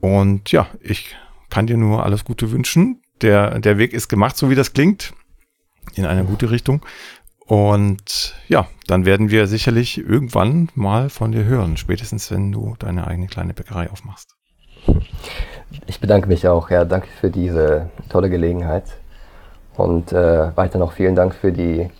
[0.00, 1.16] Und ja, ich
[1.50, 3.02] kann dir nur alles Gute wünschen.
[3.22, 5.12] Der, der Weg ist gemacht, so wie das klingt,
[5.94, 6.84] in eine gute Richtung.
[7.46, 13.06] Und ja, dann werden wir sicherlich irgendwann mal von dir hören, spätestens wenn du deine
[13.06, 14.34] eigene kleine Bäckerei aufmachst.
[15.86, 18.84] Ich bedanke mich auch, ja, danke für diese tolle Gelegenheit.
[19.76, 21.90] Und äh, weiter noch vielen Dank für die,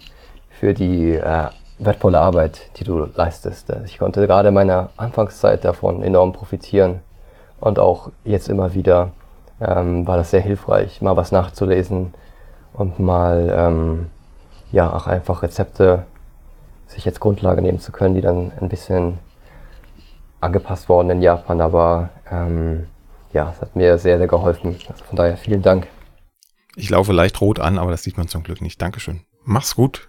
[0.50, 3.70] für die äh, wertvolle Arbeit, die du leistest.
[3.84, 7.00] Ich konnte gerade in meiner Anfangszeit davon enorm profitieren
[7.60, 9.12] und auch jetzt immer wieder
[9.60, 12.14] ähm, war das sehr hilfreich, mal was nachzulesen
[12.72, 14.06] und mal ähm,
[14.72, 16.04] ja auch einfach Rezepte
[16.86, 19.18] sich jetzt Grundlage nehmen zu können, die dann ein bisschen
[20.40, 22.86] angepasst wurden in Japan, aber ähm,
[23.32, 24.76] ja, es hat mir sehr, sehr geholfen.
[24.88, 25.88] Also von daher vielen Dank.
[26.76, 28.80] Ich laufe leicht rot an, aber das sieht man zum Glück nicht.
[28.80, 29.22] Dankeschön.
[29.44, 30.08] Mach's gut.